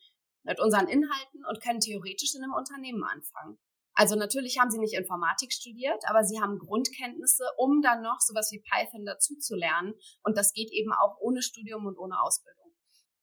mit 0.44 0.60
unseren 0.60 0.88
Inhalten 0.88 1.44
und 1.46 1.62
können 1.62 1.80
theoretisch 1.80 2.34
in 2.34 2.42
einem 2.42 2.54
Unternehmen 2.54 3.04
anfangen. 3.04 3.58
Also 3.98 4.14
natürlich 4.14 4.60
haben 4.60 4.70
sie 4.70 4.78
nicht 4.78 4.94
Informatik 4.94 5.52
studiert, 5.52 6.00
aber 6.06 6.22
sie 6.22 6.40
haben 6.40 6.60
Grundkenntnisse, 6.60 7.42
um 7.56 7.82
dann 7.82 8.00
noch 8.00 8.20
sowas 8.20 8.48
wie 8.52 8.60
Python 8.60 9.04
dazu 9.04 9.34
zu 9.34 9.56
lernen. 9.56 9.92
Und 10.22 10.38
das 10.38 10.52
geht 10.52 10.70
eben 10.70 10.92
auch 10.92 11.16
ohne 11.18 11.42
Studium 11.42 11.84
und 11.84 11.98
ohne 11.98 12.22
Ausbildung. 12.22 12.72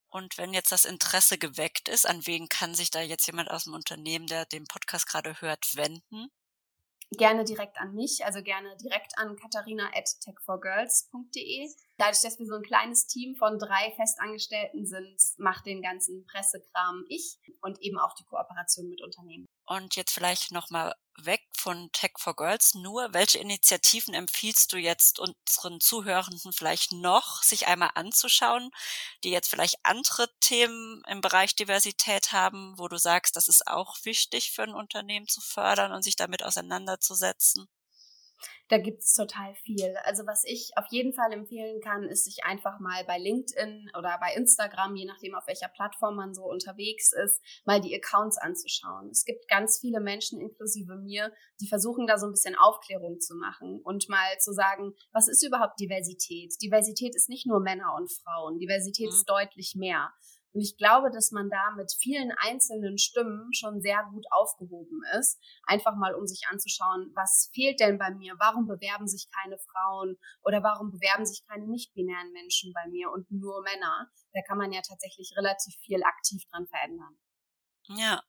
Und 0.10 0.38
wenn 0.38 0.54
jetzt 0.54 0.74
das 0.74 0.84
Interesse 0.84 1.38
geweckt 1.38 1.88
ist, 1.88 2.06
an 2.06 2.28
wen 2.28 2.50
kann 2.50 2.76
sich 2.76 2.92
da 2.92 3.00
jetzt 3.00 3.26
jemand 3.26 3.52
aus 3.52 3.64
dem 3.64 3.74
Unternehmen, 3.74 4.28
der 4.28 4.46
den 4.46 4.66
Podcast 4.66 5.08
gerade 5.08 5.40
hört, 5.40 5.66
wenden? 5.78 6.28
Gerne 7.12 7.46
direkt 7.46 7.78
an 7.80 7.94
mich, 7.94 8.26
also 8.26 8.44
gerne 8.44 8.76
direkt 8.76 9.18
an 9.18 9.38
katharina 9.38 9.92
at 9.94 10.10
techforgirls.de. 10.26 11.70
Dadurch, 11.98 12.22
dass 12.22 12.38
wir 12.38 12.48
so 12.48 12.56
ein 12.56 12.64
kleines 12.64 13.08
Team 13.08 13.38
von 13.38 13.58
drei 13.60 13.94
Festangestellten 13.96 14.86
sind, 14.86 15.22
macht 15.38 15.66
den 15.66 15.82
ganzen 15.82 16.26
Pressekram 16.26 17.06
ich 17.08 17.38
und 17.62 17.82
eben 17.82 17.98
auch 17.98 18.14
die 18.16 18.26
Kooperation 18.26 18.90
mit 18.90 19.02
Unternehmen. 19.02 19.46
Und 19.68 19.96
jetzt 19.96 20.12
vielleicht 20.12 20.52
nochmal 20.52 20.96
weg 21.18 21.42
von 21.56 21.92
Tech 21.92 22.14
for 22.18 22.36
Girls 22.36 22.74
nur. 22.74 23.14
Welche 23.14 23.38
Initiativen 23.40 24.14
empfiehlst 24.16 24.72
du 24.74 24.78
jetzt 24.78 25.20
unseren 25.20 25.80
Zuhörenden 25.80 26.52
vielleicht 26.52 26.92
noch, 26.92 27.42
sich 27.44 27.68
einmal 27.68 27.92
anzuschauen, 27.96 28.72
die 29.24 29.30
jetzt 29.32 29.48
vielleicht 29.50 29.78
andere 29.84 30.28
Themen 30.40 31.04
im 31.08 31.22
Bereich 31.22 31.56
Diversität 31.56 32.32
haben, 32.32 32.78
wo 32.78 32.88
du 32.88 32.98
sagst, 32.98 33.36
das 33.36 33.48
ist 33.48 33.68
auch 33.68 33.96
wichtig 34.04 34.52
für 34.52 34.64
ein 34.64 34.74
Unternehmen 34.74 35.28
zu 35.28 35.42
fördern 35.42 35.92
und 35.94 36.02
sich 36.04 36.16
damit 36.16 36.44
auseinanderzusetzen? 36.44 37.68
Da 38.68 38.78
gibt 38.78 39.04
es 39.04 39.14
total 39.14 39.54
viel. 39.56 39.96
Also 40.04 40.26
was 40.26 40.44
ich 40.46 40.72
auf 40.76 40.86
jeden 40.90 41.14
Fall 41.14 41.32
empfehlen 41.32 41.82
kann, 41.82 42.04
ist 42.04 42.26
sich 42.26 42.44
einfach 42.44 42.80
mal 42.80 43.04
bei 43.06 43.18
LinkedIn 43.18 43.92
oder 43.98 44.18
bei 44.20 44.34
Instagram, 44.36 44.96
je 44.96 45.06
nachdem 45.06 45.36
auf 45.36 45.46
welcher 45.48 45.68
Plattform 45.68 46.16
man 46.16 46.34
so 46.34 46.44
unterwegs 46.44 47.12
ist, 47.14 47.42
mal 47.66 47.80
die 47.80 47.96
Accounts 47.96 48.38
anzuschauen. 48.38 49.10
Es 49.10 49.24
gibt 49.26 49.48
ganz 49.48 49.80
viele 49.80 50.00
Menschen, 50.00 50.42
inklusive 50.42 50.96
mir, 50.96 51.32
die 51.62 51.68
versuchen 51.68 52.08
da 52.08 52.18
so 52.18 52.26
ein 52.26 52.32
bisschen 52.32 52.56
Aufklärung 52.56 53.20
zu 53.20 53.36
machen 53.36 53.82
und 53.84 54.10
mal 54.10 54.38
zu 54.40 54.52
sagen, 54.52 54.94
was 55.12 55.28
ist 55.28 55.46
überhaupt 55.46 55.80
Diversität? 55.80 56.56
Diversität 56.62 57.16
ist 57.16 57.30
nicht 57.30 57.46
nur 57.46 57.60
Männer 57.60 57.94
und 57.98 58.12
Frauen. 58.12 58.58
Diversität 58.58 59.08
mhm. 59.08 59.14
ist 59.14 59.30
deutlich 59.30 59.76
mehr. 59.76 60.12
Und 60.56 60.62
ich 60.62 60.78
glaube, 60.78 61.12
dass 61.12 61.32
man 61.32 61.50
da 61.50 61.72
mit 61.76 61.92
vielen 62.00 62.32
einzelnen 62.32 62.98
Stimmen 62.98 63.54
schon 63.54 63.82
sehr 63.82 64.08
gut 64.14 64.26
aufgehoben 64.32 65.02
ist. 65.20 65.38
Einfach 65.66 65.98
mal, 65.98 66.16
um 66.16 66.26
sich 66.26 66.48
anzuschauen, 66.50 67.12
was 67.14 67.52
fehlt 67.54 67.82
denn 67.82 67.98
bei 67.98 68.10
mir? 68.12 68.36
Warum 68.40 68.66
bewerben 68.66 69.06
sich 69.06 69.28
keine 69.30 69.58
Frauen? 69.58 70.18
Oder 70.44 70.64
warum 70.64 70.92
bewerben 70.92 71.26
sich 71.26 71.46
keine 71.46 71.68
nicht-binären 71.68 72.32
Menschen 72.32 72.72
bei 72.72 72.88
mir 72.88 73.12
und 73.12 73.30
nur 73.30 73.62
Männer? 73.64 74.10
Da 74.32 74.42
kann 74.48 74.58
man 74.58 74.72
ja 74.72 74.82
tatsächlich 74.82 75.34
relativ 75.36 75.76
viel 75.82 76.02
aktiv 76.04 76.42
dran 76.50 76.68
verändern. 76.68 77.20
Ja, 77.90 78.24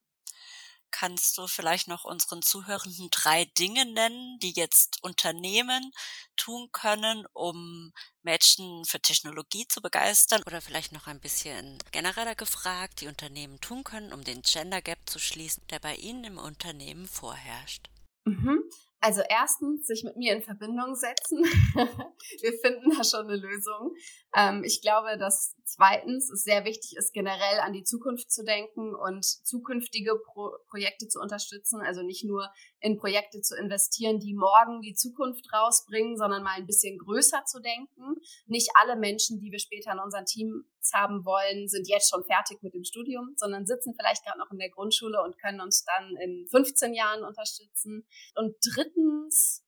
kannst 0.90 1.36
du 1.38 1.46
vielleicht 1.46 1.88
noch 1.88 2.04
unseren 2.04 2.42
Zuhörenden 2.42 3.08
drei 3.10 3.44
Dinge 3.58 3.84
nennen, 3.86 4.38
die 4.40 4.52
jetzt 4.52 5.02
Unternehmen 5.02 5.92
tun 6.36 6.68
können, 6.72 7.26
um 7.32 7.92
Menschen 8.22 8.84
für 8.84 9.00
Technologie 9.00 9.66
zu 9.68 9.80
begeistern? 9.80 10.42
Oder 10.46 10.60
vielleicht 10.60 10.92
noch 10.92 11.06
ein 11.06 11.20
bisschen 11.20 11.78
genereller 11.92 12.34
gefragt, 12.34 13.00
die 13.00 13.08
Unternehmen 13.08 13.60
tun 13.60 13.84
können, 13.84 14.12
um 14.12 14.24
den 14.24 14.42
Gender 14.42 14.82
Gap 14.82 14.98
zu 15.06 15.18
schließen, 15.18 15.62
der 15.68 15.78
bei 15.78 15.94
ihnen 15.96 16.24
im 16.24 16.38
Unternehmen 16.38 17.06
vorherrscht? 17.06 17.88
Mhm. 18.24 18.64
Also 19.00 19.22
erstens 19.28 19.86
sich 19.86 20.02
mit 20.04 20.16
mir 20.16 20.34
in 20.34 20.42
Verbindung 20.42 20.94
setzen. 20.94 21.38
Wir 22.40 22.52
finden 22.60 22.90
da 22.96 23.04
schon 23.04 23.28
eine 23.28 23.36
Lösung. 23.36 23.94
Ähm, 24.36 24.62
ich 24.64 24.82
glaube, 24.82 25.16
dass 25.16 25.56
zweitens 25.64 26.30
es 26.30 26.44
sehr 26.44 26.64
wichtig 26.66 26.96
ist, 26.96 27.14
generell 27.14 27.60
an 27.60 27.72
die 27.72 27.84
Zukunft 27.84 28.30
zu 28.30 28.44
denken 28.44 28.94
und 28.94 29.24
zukünftige 29.24 30.14
Pro 30.26 30.52
Projekte 30.68 31.08
zu 31.08 31.20
unterstützen. 31.20 31.80
Also 31.80 32.02
nicht 32.02 32.22
nur 32.22 32.50
in 32.80 32.98
Projekte 32.98 33.40
zu 33.40 33.56
investieren, 33.56 34.20
die 34.20 34.34
morgen 34.34 34.82
die 34.82 34.94
Zukunft 34.94 35.50
rausbringen, 35.52 36.18
sondern 36.18 36.42
mal 36.42 36.56
ein 36.56 36.66
bisschen 36.66 36.98
größer 36.98 37.44
zu 37.46 37.60
denken. 37.60 38.20
Nicht 38.46 38.70
alle 38.74 38.96
Menschen, 38.96 39.40
die 39.40 39.50
wir 39.50 39.58
später 39.58 39.92
in 39.92 40.00
unseren 40.00 40.26
Teams 40.26 40.64
haben 40.92 41.24
wollen, 41.24 41.66
sind 41.68 41.88
jetzt 41.88 42.10
schon 42.10 42.22
fertig 42.22 42.62
mit 42.62 42.74
dem 42.74 42.84
Studium, 42.84 43.32
sondern 43.36 43.66
sitzen 43.66 43.94
vielleicht 43.98 44.22
gerade 44.24 44.38
noch 44.38 44.50
in 44.50 44.58
der 44.58 44.70
Grundschule 44.70 45.22
und 45.22 45.38
können 45.38 45.62
uns 45.62 45.84
dann 45.84 46.14
in 46.16 46.46
15 46.50 46.92
Jahren 46.92 47.24
unterstützen. 47.24 48.06
Und 48.34 48.54
drittens 48.74 49.65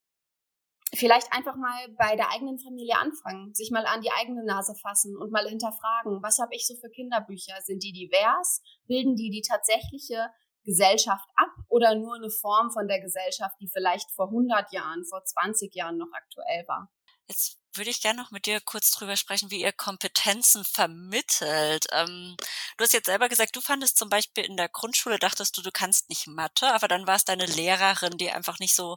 vielleicht 0.94 1.32
einfach 1.32 1.56
mal 1.56 1.88
bei 1.98 2.16
der 2.16 2.30
eigenen 2.30 2.58
Familie 2.58 2.96
anfangen, 2.96 3.54
sich 3.54 3.70
mal 3.70 3.86
an 3.86 4.00
die 4.00 4.10
eigene 4.10 4.44
Nase 4.44 4.74
fassen 4.74 5.16
und 5.16 5.30
mal 5.30 5.46
hinterfragen, 5.46 6.22
was 6.22 6.38
habe 6.38 6.54
ich 6.54 6.66
so 6.66 6.74
für 6.76 6.90
Kinderbücher? 6.90 7.60
Sind 7.62 7.82
die 7.82 7.92
divers? 7.92 8.62
Bilden 8.86 9.16
die 9.16 9.30
die 9.30 9.42
tatsächliche 9.42 10.30
Gesellschaft 10.64 11.28
ab 11.36 11.50
oder 11.68 11.94
nur 11.94 12.16
eine 12.16 12.30
Form 12.30 12.70
von 12.70 12.88
der 12.88 13.00
Gesellschaft, 13.00 13.56
die 13.60 13.68
vielleicht 13.72 14.10
vor 14.12 14.26
100 14.26 14.72
Jahren, 14.72 15.04
vor 15.04 15.24
20 15.24 15.74
Jahren 15.74 15.98
noch 15.98 16.12
aktuell 16.12 16.64
war? 16.66 16.90
Jetzt 17.26 17.58
würde 17.74 17.90
ich 17.90 18.00
gerne 18.00 18.20
noch 18.20 18.30
mit 18.30 18.46
dir 18.46 18.60
kurz 18.60 18.90
drüber 18.90 19.16
sprechen, 19.16 19.50
wie 19.50 19.60
ihr 19.60 19.72
Kompetenzen 19.72 20.64
vermittelt. 20.64 21.86
Ähm, 21.92 22.36
du 22.76 22.84
hast 22.84 22.92
jetzt 22.92 23.06
selber 23.06 23.28
gesagt, 23.28 23.54
du 23.54 23.60
fandest 23.60 23.98
zum 23.98 24.08
Beispiel 24.08 24.44
in 24.44 24.56
der 24.56 24.68
Grundschule, 24.68 25.18
dachtest 25.18 25.56
du, 25.56 25.62
du 25.62 25.70
kannst 25.70 26.08
nicht 26.08 26.26
Mathe, 26.26 26.72
aber 26.72 26.88
dann 26.88 27.06
war 27.06 27.16
es 27.16 27.24
deine 27.24 27.46
Lehrerin, 27.46 28.16
die 28.16 28.30
einfach 28.30 28.58
nicht 28.58 28.74
so 28.74 28.96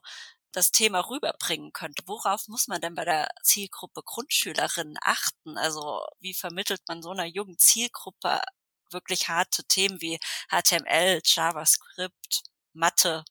das 0.52 0.72
Thema 0.72 1.00
rüberbringen 1.10 1.72
könnte. 1.74 2.04
Worauf 2.06 2.48
muss 2.48 2.68
man 2.68 2.82
denn 2.82 2.96
bei 2.96 3.06
der 3.06 3.30
Zielgruppe 3.44 4.02
Grundschülerinnen 4.04 4.98
achten? 5.02 5.58
Also 5.58 6.06
wie 6.20 6.34
vermittelt 6.34 6.82
man 6.88 7.02
so 7.02 7.12
einer 7.12 7.26
jungen 7.26 7.58
Zielgruppe 7.58 8.42
wirklich 8.90 9.30
harte 9.30 9.64
Themen 9.64 10.02
wie 10.02 10.20
HTML, 10.50 11.22
JavaScript, 11.24 12.44
Mathe 12.74 13.24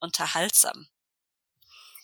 unterhaltsam? 0.00 0.88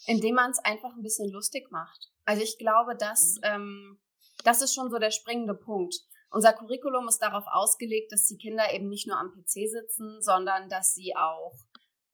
Indem 0.06 0.36
man 0.36 0.50
es 0.50 0.58
einfach 0.58 0.92
ein 0.94 1.02
bisschen 1.02 1.30
lustig 1.30 1.70
macht. 1.70 2.10
Also 2.24 2.42
ich 2.42 2.58
glaube, 2.58 2.96
dass 2.96 3.36
mhm. 3.36 3.40
ähm, 3.44 4.00
das 4.44 4.62
ist 4.62 4.74
schon 4.74 4.90
so 4.90 4.98
der 4.98 5.10
springende 5.10 5.54
Punkt. 5.54 5.94
Unser 6.30 6.52
Curriculum 6.52 7.08
ist 7.08 7.18
darauf 7.18 7.44
ausgelegt, 7.46 8.10
dass 8.10 8.26
die 8.26 8.38
Kinder 8.38 8.72
eben 8.72 8.88
nicht 8.88 9.06
nur 9.06 9.18
am 9.18 9.32
PC 9.32 9.68
sitzen, 9.68 10.22
sondern 10.22 10.68
dass 10.68 10.94
sie 10.94 11.14
auch 11.14 11.54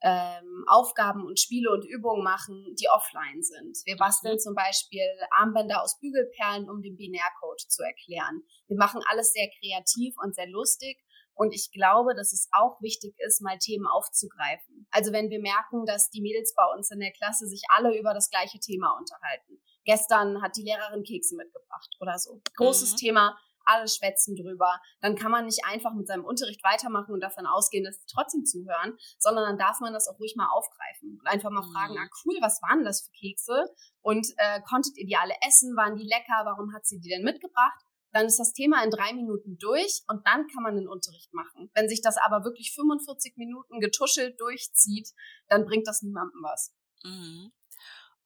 ähm, 0.02 0.64
Aufgaben 0.68 1.24
und 1.24 1.40
Spiele 1.40 1.70
und 1.72 1.84
Übungen 1.84 2.22
machen, 2.22 2.74
die 2.78 2.88
offline 2.88 3.42
sind. 3.42 3.78
Wir 3.84 3.94
mhm. 3.94 3.98
basteln 3.98 4.38
zum 4.38 4.54
Beispiel 4.54 5.06
Armbänder 5.30 5.82
aus 5.82 5.98
Bügelperlen, 5.98 6.70
um 6.70 6.82
den 6.82 6.96
Binärcode 6.96 7.60
zu 7.60 7.82
erklären. 7.82 8.42
Wir 8.68 8.76
machen 8.76 9.02
alles 9.10 9.32
sehr 9.32 9.48
kreativ 9.60 10.14
und 10.22 10.34
sehr 10.34 10.48
lustig. 10.48 11.02
Und 11.34 11.54
ich 11.54 11.70
glaube, 11.70 12.16
dass 12.16 12.32
es 12.32 12.48
auch 12.50 12.80
wichtig 12.80 13.14
ist, 13.18 13.40
mal 13.40 13.58
Themen 13.58 13.86
aufzugreifen. 13.86 14.88
Also 14.90 15.12
wenn 15.12 15.30
wir 15.30 15.40
merken, 15.40 15.86
dass 15.86 16.10
die 16.10 16.20
Mädels 16.20 16.52
bei 16.56 16.64
uns 16.76 16.90
in 16.90 16.98
der 16.98 17.12
Klasse 17.12 17.46
sich 17.46 17.62
alle 17.76 17.96
über 17.96 18.12
das 18.12 18.28
gleiche 18.28 18.58
Thema 18.58 18.96
unterhalten. 18.98 19.60
Gestern 19.84 20.42
hat 20.42 20.56
die 20.56 20.64
Lehrerin 20.64 21.04
Kekse 21.04 21.36
mitgebracht 21.36 21.90
oder 22.00 22.18
so. 22.18 22.42
Großes 22.56 22.92
mhm. 22.92 22.96
Thema, 22.96 23.38
alle 23.68 23.88
schwätzen 23.88 24.34
drüber. 24.36 24.80
Dann 25.00 25.16
kann 25.16 25.30
man 25.30 25.44
nicht 25.46 25.64
einfach 25.64 25.94
mit 25.94 26.06
seinem 26.06 26.24
Unterricht 26.24 26.64
weitermachen 26.64 27.12
und 27.12 27.20
davon 27.20 27.46
ausgehen, 27.46 27.84
dass 27.84 27.96
sie 27.96 28.06
trotzdem 28.12 28.44
zuhören, 28.44 28.96
sondern 29.18 29.44
dann 29.44 29.58
darf 29.58 29.80
man 29.80 29.92
das 29.92 30.08
auch 30.08 30.18
ruhig 30.18 30.34
mal 30.36 30.48
aufgreifen 30.48 31.18
und 31.20 31.26
einfach 31.26 31.50
mal 31.50 31.66
mhm. 31.66 31.72
fragen, 31.72 31.98
ah 31.98 32.08
cool, 32.24 32.36
was 32.40 32.60
waren 32.62 32.84
das 32.84 33.02
für 33.02 33.12
Kekse? 33.12 33.66
Und 34.00 34.26
äh, 34.38 34.60
konntet 34.62 34.96
ihr 34.96 35.06
die 35.06 35.16
alle 35.16 35.34
essen? 35.46 35.76
Waren 35.76 35.96
die 35.96 36.06
lecker? 36.06 36.44
Warum 36.44 36.74
hat 36.74 36.86
sie 36.86 36.98
die 37.00 37.08
denn 37.08 37.22
mitgebracht? 37.22 37.84
Dann 38.12 38.26
ist 38.26 38.38
das 38.38 38.52
Thema 38.52 38.82
in 38.82 38.90
drei 38.90 39.12
Minuten 39.12 39.58
durch 39.58 40.02
und 40.08 40.26
dann 40.26 40.46
kann 40.48 40.62
man 40.62 40.76
den 40.76 40.88
Unterricht 40.88 41.32
machen. 41.34 41.70
Wenn 41.74 41.88
sich 41.88 42.00
das 42.00 42.16
aber 42.16 42.42
wirklich 42.42 42.72
45 42.74 43.36
Minuten 43.36 43.80
getuschelt 43.80 44.40
durchzieht, 44.40 45.10
dann 45.48 45.66
bringt 45.66 45.86
das 45.86 46.02
niemandem 46.02 46.40
was. 46.42 46.74
Mhm. 47.04 47.52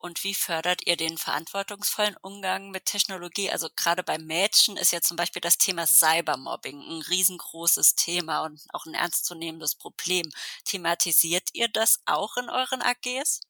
Und 0.02 0.22
wie 0.22 0.34
fördert 0.34 0.86
ihr 0.86 0.98
den 0.98 1.16
verantwortungsvollen 1.16 2.16
Umgang 2.20 2.70
mit 2.70 2.84
Technologie? 2.84 3.50
Also 3.50 3.68
gerade 3.74 4.02
bei 4.02 4.18
Mädchen 4.18 4.76
ist 4.76 4.92
ja 4.92 5.00
zum 5.00 5.16
Beispiel 5.16 5.40
das 5.40 5.56
Thema 5.56 5.86
Cybermobbing 5.86 6.78
ein 6.78 7.00
riesengroßes 7.02 7.94
Thema 7.94 8.44
und 8.44 8.60
auch 8.74 8.84
ein 8.84 8.92
ernstzunehmendes 8.94 9.76
Problem. 9.76 10.28
Thematisiert 10.64 11.48
ihr 11.54 11.68
das 11.68 12.00
auch 12.04 12.36
in 12.36 12.50
euren 12.50 12.82
AGs? 12.82 13.40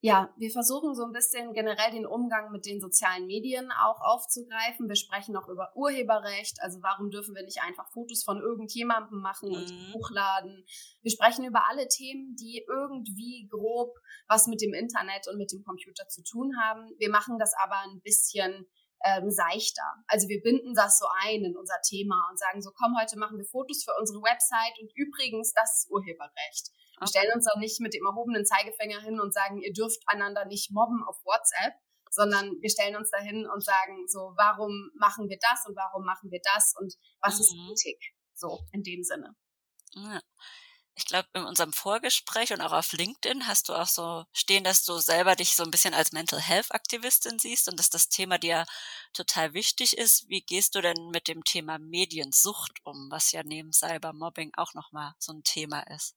Ja, 0.00 0.32
wir 0.36 0.50
versuchen 0.50 0.94
so 0.94 1.04
ein 1.04 1.10
bisschen 1.10 1.52
generell 1.54 1.90
den 1.90 2.06
Umgang 2.06 2.52
mit 2.52 2.66
den 2.66 2.80
sozialen 2.80 3.26
Medien 3.26 3.72
auch 3.72 4.00
aufzugreifen. 4.00 4.88
Wir 4.88 4.94
sprechen 4.94 5.36
auch 5.36 5.48
über 5.48 5.72
Urheberrecht, 5.74 6.62
also 6.62 6.78
warum 6.82 7.10
dürfen 7.10 7.34
wir 7.34 7.42
nicht 7.42 7.60
einfach 7.62 7.90
Fotos 7.90 8.22
von 8.22 8.38
irgendjemandem 8.38 9.18
machen 9.18 9.48
und 9.48 9.72
mhm. 9.72 9.94
hochladen. 9.94 10.64
Wir 11.02 11.10
sprechen 11.10 11.44
über 11.44 11.68
alle 11.68 11.88
Themen, 11.88 12.36
die 12.36 12.64
irgendwie 12.68 13.48
grob 13.50 13.98
was 14.28 14.46
mit 14.46 14.60
dem 14.60 14.72
Internet 14.72 15.26
und 15.26 15.36
mit 15.36 15.50
dem 15.50 15.64
Computer 15.64 16.06
zu 16.06 16.22
tun 16.22 16.52
haben. 16.62 16.88
Wir 16.98 17.10
machen 17.10 17.36
das 17.40 17.52
aber 17.60 17.80
ein 17.80 18.00
bisschen 18.02 18.66
ähm, 19.04 19.30
seichter. 19.30 19.82
Also 20.06 20.28
wir 20.28 20.40
binden 20.42 20.74
das 20.74 20.98
so 20.98 21.06
ein 21.22 21.44
in 21.44 21.56
unser 21.56 21.80
Thema 21.82 22.28
und 22.30 22.38
sagen 22.38 22.62
so, 22.62 22.70
komm, 22.76 22.96
heute 23.00 23.18
machen 23.18 23.38
wir 23.38 23.44
Fotos 23.44 23.82
für 23.84 23.94
unsere 23.98 24.20
Website 24.22 24.78
und 24.80 24.92
übrigens, 24.94 25.52
das 25.54 25.82
ist 25.82 25.90
Urheberrecht. 25.90 26.70
Wir 27.00 27.08
stellen 27.08 27.32
uns 27.34 27.46
auch 27.48 27.58
nicht 27.58 27.80
mit 27.80 27.94
dem 27.94 28.04
erhobenen 28.06 28.44
Zeigefinger 28.44 29.00
hin 29.00 29.20
und 29.20 29.32
sagen, 29.32 29.60
ihr 29.60 29.72
dürft 29.72 30.02
einander 30.06 30.44
nicht 30.44 30.70
mobben 30.72 31.02
auf 31.06 31.16
WhatsApp, 31.24 31.74
sondern 32.10 32.52
wir 32.60 32.70
stellen 32.70 32.96
uns 32.96 33.10
dahin 33.10 33.46
und 33.46 33.62
sagen 33.64 34.06
so, 34.06 34.32
warum 34.36 34.90
machen 34.94 35.28
wir 35.28 35.38
das 35.40 35.66
und 35.66 35.76
warum 35.76 36.04
machen 36.04 36.30
wir 36.30 36.40
das 36.42 36.74
und 36.78 36.94
was 37.20 37.34
mhm. 37.34 37.40
ist 37.40 37.86
Ethik? 37.86 38.14
So, 38.34 38.60
in 38.72 38.82
dem 38.82 39.02
Sinne. 39.02 39.34
Ja. 39.94 40.20
Ich 40.94 41.04
glaube, 41.04 41.28
in 41.34 41.44
unserem 41.44 41.72
Vorgespräch 41.72 42.52
und 42.52 42.60
auch 42.60 42.72
auf 42.72 42.92
LinkedIn 42.92 43.46
hast 43.46 43.68
du 43.68 43.74
auch 43.74 43.86
so 43.86 44.24
stehen, 44.32 44.64
dass 44.64 44.84
du 44.84 44.98
selber 44.98 45.36
dich 45.36 45.54
so 45.54 45.62
ein 45.62 45.70
bisschen 45.70 45.94
als 45.94 46.10
Mental 46.10 46.40
Health 46.40 46.72
Aktivistin 46.72 47.38
siehst 47.38 47.68
und 47.68 47.78
dass 47.78 47.88
das 47.88 48.08
Thema 48.08 48.36
dir 48.36 48.66
total 49.12 49.54
wichtig 49.54 49.96
ist. 49.96 50.28
Wie 50.28 50.40
gehst 50.40 50.74
du 50.74 50.80
denn 50.80 51.10
mit 51.12 51.28
dem 51.28 51.44
Thema 51.44 51.78
Mediensucht 51.78 52.80
um, 52.82 53.08
was 53.12 53.30
ja 53.30 53.44
neben 53.44 53.72
Cybermobbing 53.72 54.50
auch 54.56 54.74
nochmal 54.74 55.14
so 55.20 55.32
ein 55.32 55.44
Thema 55.44 55.82
ist? 55.82 56.16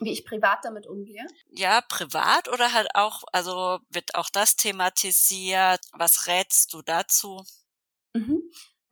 Wie 0.00 0.12
ich 0.12 0.24
privat 0.24 0.64
damit 0.64 0.86
umgehe? 0.86 1.26
Ja, 1.50 1.80
privat 1.82 2.48
oder 2.48 2.72
halt 2.72 2.88
auch, 2.94 3.22
also 3.32 3.78
wird 3.90 4.14
auch 4.14 4.28
das 4.30 4.56
thematisiert? 4.56 5.80
Was 5.92 6.26
rätst 6.26 6.72
du 6.74 6.82
dazu? 6.82 7.44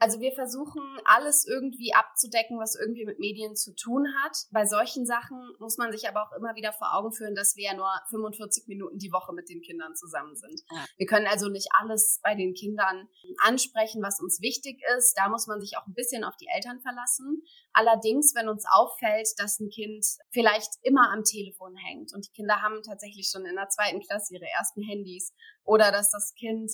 Also 0.03 0.19
wir 0.19 0.33
versuchen 0.33 0.83
alles 1.05 1.47
irgendwie 1.47 1.95
abzudecken, 1.95 2.59
was 2.59 2.75
irgendwie 2.75 3.05
mit 3.05 3.21
Medien 3.21 3.55
zu 3.55 3.73
tun 3.73 4.05
hat. 4.21 4.37
Bei 4.51 4.67
solchen 4.67 5.07
Sachen 5.07 5.39
muss 5.61 5.79
man 5.79 5.93
sich 5.93 6.09
aber 6.09 6.25
auch 6.25 6.37
immer 6.37 6.57
wieder 6.57 6.73
vor 6.73 6.97
Augen 6.97 7.13
führen, 7.13 7.37
dass 7.37 7.55
wir 7.55 7.67
ja 7.67 7.75
nur 7.75 7.89
45 8.11 8.67
Minuten 8.67 8.99
die 8.99 9.13
Woche 9.13 9.33
mit 9.33 9.49
den 9.49 9.61
Kindern 9.61 9.95
zusammen 9.95 10.35
sind. 10.35 10.61
Ja. 10.73 10.85
Wir 10.97 11.07
können 11.07 11.29
also 11.29 11.49
nicht 11.49 11.69
alles 11.79 12.19
bei 12.21 12.35
den 12.35 12.53
Kindern 12.53 13.09
ansprechen, 13.45 14.03
was 14.03 14.19
uns 14.19 14.41
wichtig 14.41 14.83
ist. 14.99 15.17
Da 15.17 15.29
muss 15.29 15.47
man 15.47 15.61
sich 15.61 15.77
auch 15.79 15.87
ein 15.87 15.95
bisschen 15.95 16.25
auf 16.25 16.37
die 16.37 16.49
Eltern 16.53 16.81
verlassen. 16.81 17.41
Allerdings, 17.73 18.35
wenn 18.35 18.49
uns 18.49 18.65
auffällt, 18.69 19.29
dass 19.37 19.61
ein 19.61 19.69
Kind 19.69 20.05
vielleicht 20.33 20.81
immer 20.83 21.13
am 21.13 21.23
Telefon 21.23 21.77
hängt 21.77 22.13
und 22.13 22.27
die 22.27 22.33
Kinder 22.33 22.61
haben 22.61 22.83
tatsächlich 22.83 23.31
schon 23.31 23.47
in 23.47 23.55
der 23.55 23.69
zweiten 23.69 24.01
Klasse 24.01 24.35
ihre 24.35 24.51
ersten 24.51 24.83
Handys 24.83 25.33
oder 25.63 25.93
dass 25.93 26.11
das 26.11 26.35
Kind 26.35 26.73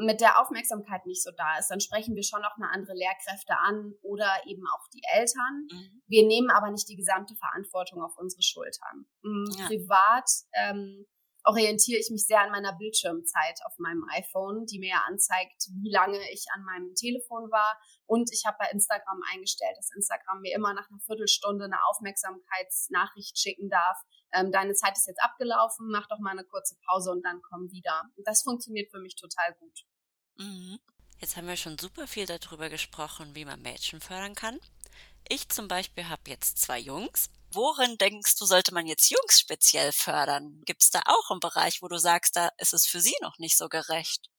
mit 0.00 0.20
der 0.20 0.40
Aufmerksamkeit 0.40 1.04
nicht 1.06 1.22
so 1.22 1.30
da 1.36 1.58
ist, 1.58 1.68
dann 1.68 1.80
sprechen 1.80 2.16
wir 2.16 2.22
schon 2.22 2.40
noch 2.40 2.56
mal 2.56 2.70
andere 2.72 2.94
Lehrkräfte 2.94 3.56
an 3.56 3.92
oder 4.02 4.28
eben 4.46 4.64
auch 4.66 4.88
die 4.94 5.02
Eltern. 5.12 5.68
Mhm. 5.70 6.02
Wir 6.06 6.26
nehmen 6.26 6.50
aber 6.50 6.70
nicht 6.70 6.88
die 6.88 6.96
gesamte 6.96 7.36
Verantwortung 7.36 8.02
auf 8.02 8.16
unsere 8.16 8.42
Schultern. 8.42 9.06
Mhm, 9.22 9.50
ja. 9.58 9.66
Privat 9.66 10.28
ähm, 10.54 11.06
orientiere 11.44 11.98
ich 11.98 12.10
mich 12.10 12.26
sehr 12.26 12.40
an 12.40 12.50
meiner 12.50 12.76
Bildschirmzeit 12.76 13.60
auf 13.64 13.78
meinem 13.78 14.04
iPhone, 14.10 14.66
die 14.66 14.78
mir 14.78 14.90
ja 14.90 15.04
anzeigt, 15.06 15.68
wie 15.82 15.90
lange 15.90 16.18
ich 16.32 16.46
an 16.54 16.64
meinem 16.64 16.94
Telefon 16.94 17.50
war. 17.50 17.78
Und 18.06 18.30
ich 18.32 18.44
habe 18.46 18.56
bei 18.58 18.70
Instagram 18.70 19.20
eingestellt, 19.32 19.76
dass 19.76 19.94
Instagram 19.94 20.40
mir 20.40 20.54
immer 20.54 20.74
nach 20.74 20.88
einer 20.90 21.00
Viertelstunde 21.00 21.64
eine 21.64 21.78
Aufmerksamkeitsnachricht 21.88 23.38
schicken 23.38 23.68
darf. 23.68 23.98
Ähm, 24.32 24.52
deine 24.52 24.74
Zeit 24.74 24.96
ist 24.96 25.06
jetzt 25.06 25.22
abgelaufen, 25.22 25.88
mach 25.90 26.06
doch 26.08 26.18
mal 26.18 26.30
eine 26.30 26.44
kurze 26.44 26.76
Pause 26.86 27.10
und 27.10 27.22
dann 27.22 27.40
komm 27.42 27.70
wieder. 27.70 28.02
Und 28.16 28.26
das 28.26 28.42
funktioniert 28.42 28.90
für 28.90 29.00
mich 29.00 29.16
total 29.16 29.54
gut. 29.54 29.84
Mhm. 30.36 30.78
Jetzt 31.18 31.36
haben 31.36 31.48
wir 31.48 31.56
schon 31.56 31.78
super 31.78 32.06
viel 32.06 32.26
darüber 32.26 32.70
gesprochen, 32.70 33.34
wie 33.34 33.44
man 33.44 33.60
Mädchen 33.60 34.00
fördern 34.00 34.34
kann. 34.34 34.58
Ich 35.28 35.48
zum 35.48 35.68
Beispiel 35.68 36.08
habe 36.08 36.22
jetzt 36.28 36.58
zwei 36.58 36.78
Jungs. 36.78 37.28
Worin 37.52 37.98
denkst 37.98 38.36
du, 38.38 38.46
sollte 38.46 38.72
man 38.72 38.86
jetzt 38.86 39.10
Jungs 39.10 39.40
speziell 39.40 39.92
fördern? 39.92 40.62
Gibt 40.64 40.82
es 40.82 40.90
da 40.90 41.02
auch 41.04 41.30
einen 41.30 41.40
Bereich, 41.40 41.82
wo 41.82 41.88
du 41.88 41.98
sagst, 41.98 42.36
da 42.36 42.48
ist 42.58 42.72
es 42.72 42.86
für 42.86 43.00
sie 43.00 43.14
noch 43.20 43.38
nicht 43.38 43.58
so 43.58 43.68
gerecht? 43.68 44.30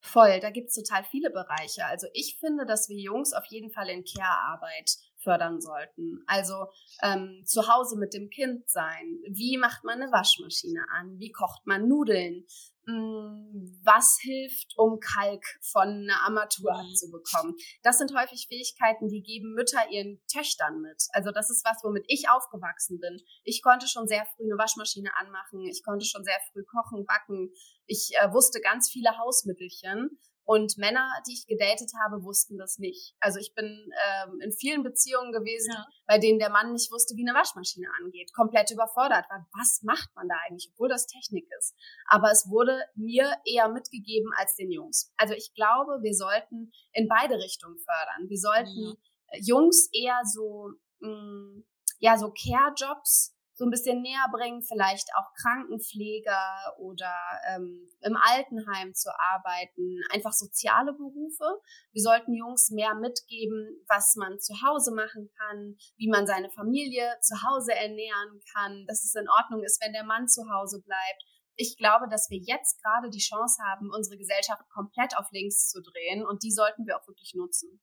Voll, 0.00 0.40
da 0.40 0.50
gibt's 0.50 0.74
total 0.74 1.04
viele 1.04 1.30
Bereiche. 1.30 1.86
Also 1.86 2.06
ich 2.12 2.36
finde, 2.38 2.66
dass 2.66 2.88
wir 2.88 2.98
Jungs 2.98 3.32
auf 3.32 3.46
jeden 3.46 3.70
Fall 3.70 3.88
in 3.88 4.04
Care-Arbeit 4.04 4.96
fördern 5.24 5.60
sollten. 5.60 6.22
Also 6.26 6.66
ähm, 7.02 7.42
zu 7.44 7.66
Hause 7.66 7.96
mit 7.98 8.14
dem 8.14 8.30
Kind 8.30 8.68
sein. 8.70 9.18
Wie 9.28 9.58
macht 9.58 9.82
man 9.82 10.00
eine 10.00 10.12
Waschmaschine 10.12 10.84
an? 10.92 11.18
Wie 11.18 11.32
kocht 11.32 11.66
man 11.66 11.88
Nudeln? 11.88 12.46
Hm, 12.86 13.80
was 13.82 14.18
hilft, 14.20 14.74
um 14.76 15.00
Kalk 15.00 15.42
von 15.62 15.88
einer 15.88 16.20
Armatur 16.22 16.70
mhm. 16.72 16.80
abzubekommen? 16.80 17.54
Das 17.82 17.98
sind 17.98 18.14
häufig 18.14 18.46
Fähigkeiten, 18.46 19.08
die 19.08 19.22
geben 19.22 19.54
Mütter 19.54 19.90
ihren 19.90 20.20
Töchtern 20.30 20.82
mit. 20.82 21.02
Also 21.12 21.30
das 21.30 21.48
ist 21.50 21.64
was, 21.64 21.82
womit 21.82 22.04
ich 22.08 22.28
aufgewachsen 22.28 23.00
bin. 23.00 23.22
Ich 23.42 23.62
konnte 23.62 23.88
schon 23.88 24.06
sehr 24.06 24.26
früh 24.36 24.44
eine 24.44 24.58
Waschmaschine 24.58 25.10
anmachen. 25.16 25.62
Ich 25.62 25.82
konnte 25.82 26.04
schon 26.04 26.24
sehr 26.24 26.38
früh 26.52 26.62
kochen, 26.64 27.06
backen. 27.06 27.50
Ich 27.86 28.10
äh, 28.20 28.30
wusste 28.32 28.60
ganz 28.60 28.90
viele 28.90 29.16
Hausmittelchen 29.16 30.20
und 30.44 30.76
Männer, 30.76 31.10
die 31.26 31.32
ich 31.32 31.46
gedatet 31.46 31.90
habe, 32.02 32.22
wussten 32.22 32.58
das 32.58 32.78
nicht. 32.78 33.14
Also 33.20 33.38
ich 33.38 33.54
bin 33.54 33.64
ähm, 33.64 34.40
in 34.40 34.52
vielen 34.52 34.82
Beziehungen 34.82 35.32
gewesen, 35.32 35.72
ja. 35.72 35.86
bei 36.06 36.18
denen 36.18 36.38
der 36.38 36.50
Mann 36.50 36.72
nicht 36.72 36.92
wusste, 36.92 37.16
wie 37.16 37.26
eine 37.26 37.38
Waschmaschine 37.38 37.88
angeht, 38.00 38.32
komplett 38.34 38.70
überfordert 38.70 39.24
war. 39.30 39.46
Was 39.58 39.82
macht 39.82 40.10
man 40.14 40.28
da 40.28 40.36
eigentlich, 40.46 40.70
obwohl 40.72 40.88
das 40.88 41.06
Technik 41.06 41.46
ist? 41.58 41.74
Aber 42.06 42.30
es 42.30 42.48
wurde 42.48 42.78
mir 42.94 43.32
eher 43.46 43.68
mitgegeben 43.68 44.30
als 44.36 44.54
den 44.56 44.70
Jungs. 44.70 45.12
Also 45.16 45.34
ich 45.34 45.54
glaube, 45.54 46.02
wir 46.02 46.14
sollten 46.14 46.72
in 46.92 47.08
beide 47.08 47.36
Richtungen 47.36 47.78
fördern. 47.78 48.28
Wir 48.28 48.38
sollten 48.38 48.90
mhm. 48.90 48.96
Jungs 49.40 49.88
eher 49.92 50.20
so, 50.24 50.72
mh, 51.00 51.08
mm, 51.10 51.64
ja, 52.00 52.18
so 52.18 52.32
Care-Jobs 52.32 53.33
so 53.54 53.64
ein 53.64 53.70
bisschen 53.70 54.02
näher 54.02 54.26
bringen, 54.32 54.62
vielleicht 54.62 55.08
auch 55.16 55.32
Krankenpfleger 55.40 56.74
oder 56.78 57.14
ähm, 57.54 57.88
im 58.00 58.16
Altenheim 58.16 58.92
zu 58.94 59.10
arbeiten, 59.16 60.00
einfach 60.10 60.32
soziale 60.32 60.92
Berufe. 60.92 61.60
Wir 61.92 62.02
sollten 62.02 62.34
Jungs 62.34 62.70
mehr 62.70 62.94
mitgeben, 62.94 63.84
was 63.88 64.16
man 64.16 64.40
zu 64.40 64.54
Hause 64.66 64.92
machen 64.92 65.30
kann, 65.38 65.76
wie 65.96 66.08
man 66.08 66.26
seine 66.26 66.50
Familie 66.50 67.16
zu 67.22 67.34
Hause 67.46 67.74
ernähren 67.74 68.40
kann, 68.54 68.84
dass 68.88 69.04
es 69.04 69.14
in 69.14 69.28
Ordnung 69.28 69.62
ist, 69.62 69.80
wenn 69.82 69.92
der 69.92 70.04
Mann 70.04 70.26
zu 70.26 70.42
Hause 70.50 70.82
bleibt. 70.84 71.22
Ich 71.56 71.76
glaube, 71.78 72.08
dass 72.10 72.28
wir 72.30 72.38
jetzt 72.38 72.82
gerade 72.82 73.10
die 73.10 73.22
Chance 73.22 73.62
haben, 73.62 73.88
unsere 73.94 74.18
Gesellschaft 74.18 74.62
komplett 74.70 75.16
auf 75.16 75.30
links 75.30 75.68
zu 75.68 75.80
drehen 75.80 76.26
und 76.26 76.42
die 76.42 76.50
sollten 76.50 76.86
wir 76.86 76.98
auch 76.98 77.06
wirklich 77.06 77.34
nutzen. 77.34 77.80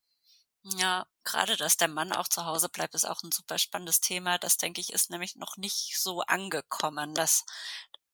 Ja, 0.63 1.07
gerade 1.23 1.57
dass 1.57 1.77
der 1.77 1.87
Mann 1.87 2.11
auch 2.11 2.27
zu 2.27 2.45
Hause 2.45 2.69
bleibt, 2.69 2.93
ist 2.93 3.05
auch 3.05 3.23
ein 3.23 3.31
super 3.31 3.57
spannendes 3.57 3.99
Thema. 3.99 4.37
Das, 4.37 4.57
denke 4.57 4.79
ich, 4.79 4.93
ist 4.93 5.09
nämlich 5.09 5.35
noch 5.35 5.57
nicht 5.57 5.99
so 5.99 6.21
angekommen. 6.21 7.15
Das 7.15 7.45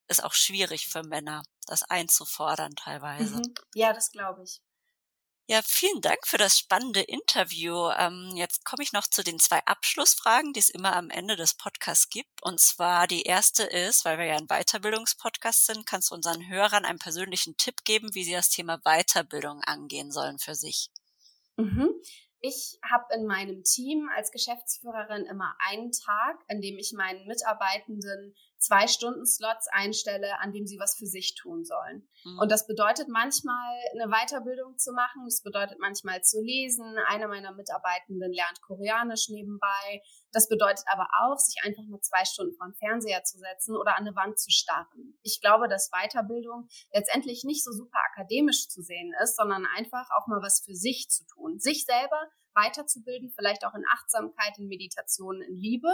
ist 0.07 0.23
auch 0.23 0.33
schwierig 0.33 0.87
für 0.87 1.03
Männer, 1.03 1.43
das 1.65 1.83
einzufordern 1.83 2.75
teilweise. 2.75 3.37
Mhm. 3.37 3.53
Ja, 3.73 3.91
das 3.91 4.11
glaube 4.11 4.43
ich. 4.43 4.61
Ja, 5.49 5.61
vielen 5.65 6.01
Dank 6.01 6.27
für 6.27 6.37
das 6.37 6.59
spannende 6.59 7.01
Interview. 7.01 7.89
Ähm, 7.97 8.33
jetzt 8.35 8.65
komme 8.65 8.83
ich 8.83 8.91
noch 8.91 9.07
zu 9.07 9.23
den 9.23 9.39
zwei 9.39 9.65
Abschlussfragen, 9.65 10.51
die 10.51 10.59
es 10.59 10.69
immer 10.69 10.93
am 10.93 11.09
Ende 11.09 11.37
des 11.37 11.53
Podcasts 11.53 12.09
gibt. 12.09 12.43
Und 12.43 12.59
zwar 12.59 13.07
die 13.07 13.23
erste 13.23 13.63
ist, 13.63 14.03
weil 14.03 14.17
wir 14.17 14.25
ja 14.25 14.35
ein 14.35 14.47
Weiterbildungspodcast 14.47 15.65
sind, 15.65 15.85
kannst 15.85 16.11
du 16.11 16.15
unseren 16.15 16.49
Hörern 16.49 16.83
einen 16.83 16.99
persönlichen 16.99 17.55
Tipp 17.55 17.85
geben, 17.85 18.13
wie 18.13 18.25
sie 18.25 18.33
das 18.33 18.49
Thema 18.49 18.77
Weiterbildung 18.79 19.61
angehen 19.63 20.11
sollen 20.11 20.37
für 20.37 20.55
sich? 20.55 20.89
Mhm. 21.55 21.91
Ich 22.39 22.79
habe 22.87 23.05
in 23.15 23.25
meinem 23.25 23.63
Team 23.63 24.09
als 24.15 24.31
Geschäftsführerin 24.31 25.25
immer 25.25 25.55
einen 25.59 25.91
Tag, 25.91 26.37
an 26.47 26.61
dem 26.61 26.77
ich 26.77 26.93
meinen 26.95 27.25
Mitarbeitenden 27.25 28.35
zwei 28.67 28.87
Stunden 28.87 29.25
Slots 29.25 29.67
einstelle, 29.71 30.39
an 30.39 30.51
dem 30.51 30.67
sie 30.67 30.77
was 30.77 30.97
für 30.97 31.05
sich 31.05 31.35
tun 31.35 31.63
sollen. 31.63 32.07
Mhm. 32.25 32.39
Und 32.39 32.51
das 32.51 32.67
bedeutet 32.67 33.07
manchmal 33.07 33.77
eine 33.93 34.11
Weiterbildung 34.11 34.77
zu 34.77 34.91
machen, 34.91 35.23
das 35.25 35.41
bedeutet 35.41 35.79
manchmal 35.79 36.21
zu 36.21 36.41
lesen. 36.41 36.97
Eine 37.07 37.27
meiner 37.27 37.53
Mitarbeitenden 37.53 38.31
lernt 38.33 38.61
Koreanisch 38.61 39.29
nebenbei. 39.29 40.01
Das 40.33 40.49
bedeutet 40.49 40.83
aber 40.91 41.07
auch, 41.23 41.37
sich 41.37 41.63
einfach 41.63 41.83
mal 41.87 42.01
zwei 42.01 42.25
Stunden 42.25 42.55
vor 42.57 42.67
den 42.67 42.75
Fernseher 42.75 43.23
zu 43.23 43.37
setzen 43.37 43.77
oder 43.77 43.95
an 43.95 44.05
eine 44.05 44.15
Wand 44.15 44.37
zu 44.37 44.51
starren. 44.51 45.17
Ich 45.23 45.39
glaube, 45.39 45.69
dass 45.69 45.89
Weiterbildung 45.91 46.67
letztendlich 46.93 47.43
nicht 47.45 47.63
so 47.63 47.71
super 47.71 47.99
akademisch 48.11 48.67
zu 48.67 48.81
sehen 48.81 49.13
ist, 49.23 49.37
sondern 49.37 49.65
einfach 49.77 50.09
auch 50.17 50.27
mal 50.27 50.41
was 50.41 50.61
für 50.65 50.75
sich 50.75 51.07
zu 51.09 51.25
tun. 51.25 51.59
Sich 51.59 51.85
selber 51.85 52.19
weiterzubilden, 52.53 53.31
vielleicht 53.31 53.63
auch 53.65 53.75
in 53.75 53.85
Achtsamkeit, 53.93 54.57
in 54.57 54.67
Meditation, 54.67 55.41
in 55.41 55.55
Liebe 55.55 55.93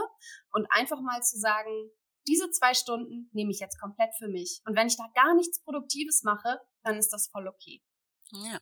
und 0.51 0.65
einfach 0.71 1.01
mal 1.01 1.21
zu 1.21 1.37
sagen, 1.37 1.91
diese 2.27 2.49
zwei 2.51 2.73
Stunden 2.73 3.29
nehme 3.33 3.51
ich 3.51 3.59
jetzt 3.59 3.79
komplett 3.79 4.13
für 4.17 4.27
mich. 4.27 4.61
Und 4.65 4.75
wenn 4.75 4.87
ich 4.87 4.97
da 4.97 5.05
gar 5.13 5.35
nichts 5.35 5.61
Produktives 5.61 6.23
mache, 6.23 6.59
dann 6.83 6.97
ist 6.97 7.09
das 7.09 7.27
voll 7.27 7.47
okay. 7.47 7.81
Ja. 8.31 8.59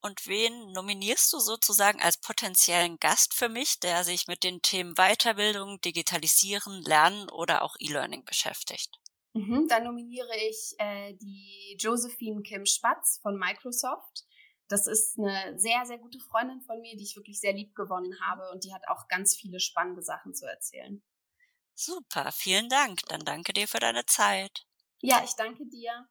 Und 0.00 0.26
wen 0.26 0.72
nominierst 0.72 1.32
du 1.32 1.38
sozusagen 1.38 2.02
als 2.02 2.18
potenziellen 2.18 2.98
Gast 2.98 3.32
für 3.32 3.48
mich, 3.48 3.80
der 3.80 4.04
sich 4.04 4.26
mit 4.26 4.44
den 4.44 4.60
Themen 4.60 4.94
Weiterbildung, 4.96 5.80
Digitalisieren, 5.80 6.82
Lernen 6.82 7.30
oder 7.30 7.62
auch 7.62 7.74
E-Learning 7.78 8.22
beschäftigt? 8.26 9.00
Mhm, 9.32 9.66
dann 9.68 9.84
nominiere 9.84 10.36
ich 10.48 10.74
äh, 10.78 11.14
die 11.14 11.76
Josephine 11.80 12.42
Kim 12.42 12.66
Spatz 12.66 13.18
von 13.22 13.38
Microsoft. 13.38 14.24
Das 14.68 14.86
ist 14.86 15.18
eine 15.18 15.58
sehr, 15.58 15.86
sehr 15.86 15.98
gute 15.98 16.20
Freundin 16.20 16.60
von 16.60 16.80
mir, 16.80 16.96
die 16.96 17.04
ich 17.04 17.16
wirklich 17.16 17.40
sehr 17.40 17.54
lieb 17.54 17.74
gewonnen 17.74 18.14
habe 18.20 18.50
und 18.52 18.64
die 18.64 18.74
hat 18.74 18.82
auch 18.88 19.08
ganz 19.08 19.34
viele 19.34 19.58
spannende 19.58 20.02
Sachen 20.02 20.34
zu 20.34 20.46
erzählen. 20.46 21.02
Super, 21.74 22.32
vielen 22.32 22.68
Dank. 22.68 23.00
Dann 23.08 23.24
danke 23.24 23.52
dir 23.52 23.68
für 23.68 23.80
deine 23.80 24.06
Zeit. 24.06 24.66
Ja, 25.00 25.22
ich 25.24 25.34
danke 25.34 25.66
dir. 25.66 26.08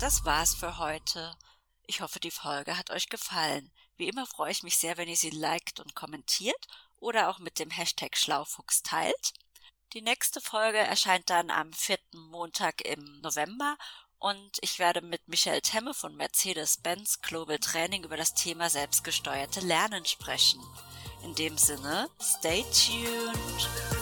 Das 0.00 0.24
war's 0.24 0.54
für 0.54 0.78
heute. 0.78 1.36
Ich 1.86 2.00
hoffe, 2.00 2.20
die 2.20 2.30
Folge 2.30 2.78
hat 2.78 2.90
euch 2.90 3.08
gefallen. 3.08 3.72
Wie 3.96 4.08
immer 4.08 4.26
freue 4.26 4.50
ich 4.50 4.62
mich 4.62 4.78
sehr, 4.78 4.96
wenn 4.96 5.08
ihr 5.08 5.16
sie 5.16 5.30
liked 5.30 5.80
und 5.80 5.94
kommentiert 5.94 6.66
oder 6.98 7.28
auch 7.28 7.38
mit 7.38 7.58
dem 7.58 7.70
Hashtag 7.70 8.16
Schlaufuchs 8.16 8.82
teilt. 8.82 9.32
Die 9.92 10.02
nächste 10.02 10.40
Folge 10.40 10.78
erscheint 10.78 11.28
dann 11.28 11.50
am 11.50 11.72
vierten 11.72 12.18
Montag 12.30 12.80
im 12.82 13.20
November 13.20 13.76
und 14.18 14.58
ich 14.60 14.78
werde 14.78 15.02
mit 15.02 15.26
Michael 15.28 15.60
Temme 15.60 15.92
von 15.92 16.16
Mercedes-Benz 16.16 17.20
Global 17.20 17.58
Training 17.58 18.04
über 18.04 18.16
das 18.16 18.34
Thema 18.34 18.70
selbstgesteuerte 18.70 19.60
Lernen 19.60 20.06
sprechen. 20.06 20.62
In 21.24 21.34
dem 21.34 21.56
Sinne, 21.56 22.08
stay 22.18 22.64
tuned. 22.72 24.01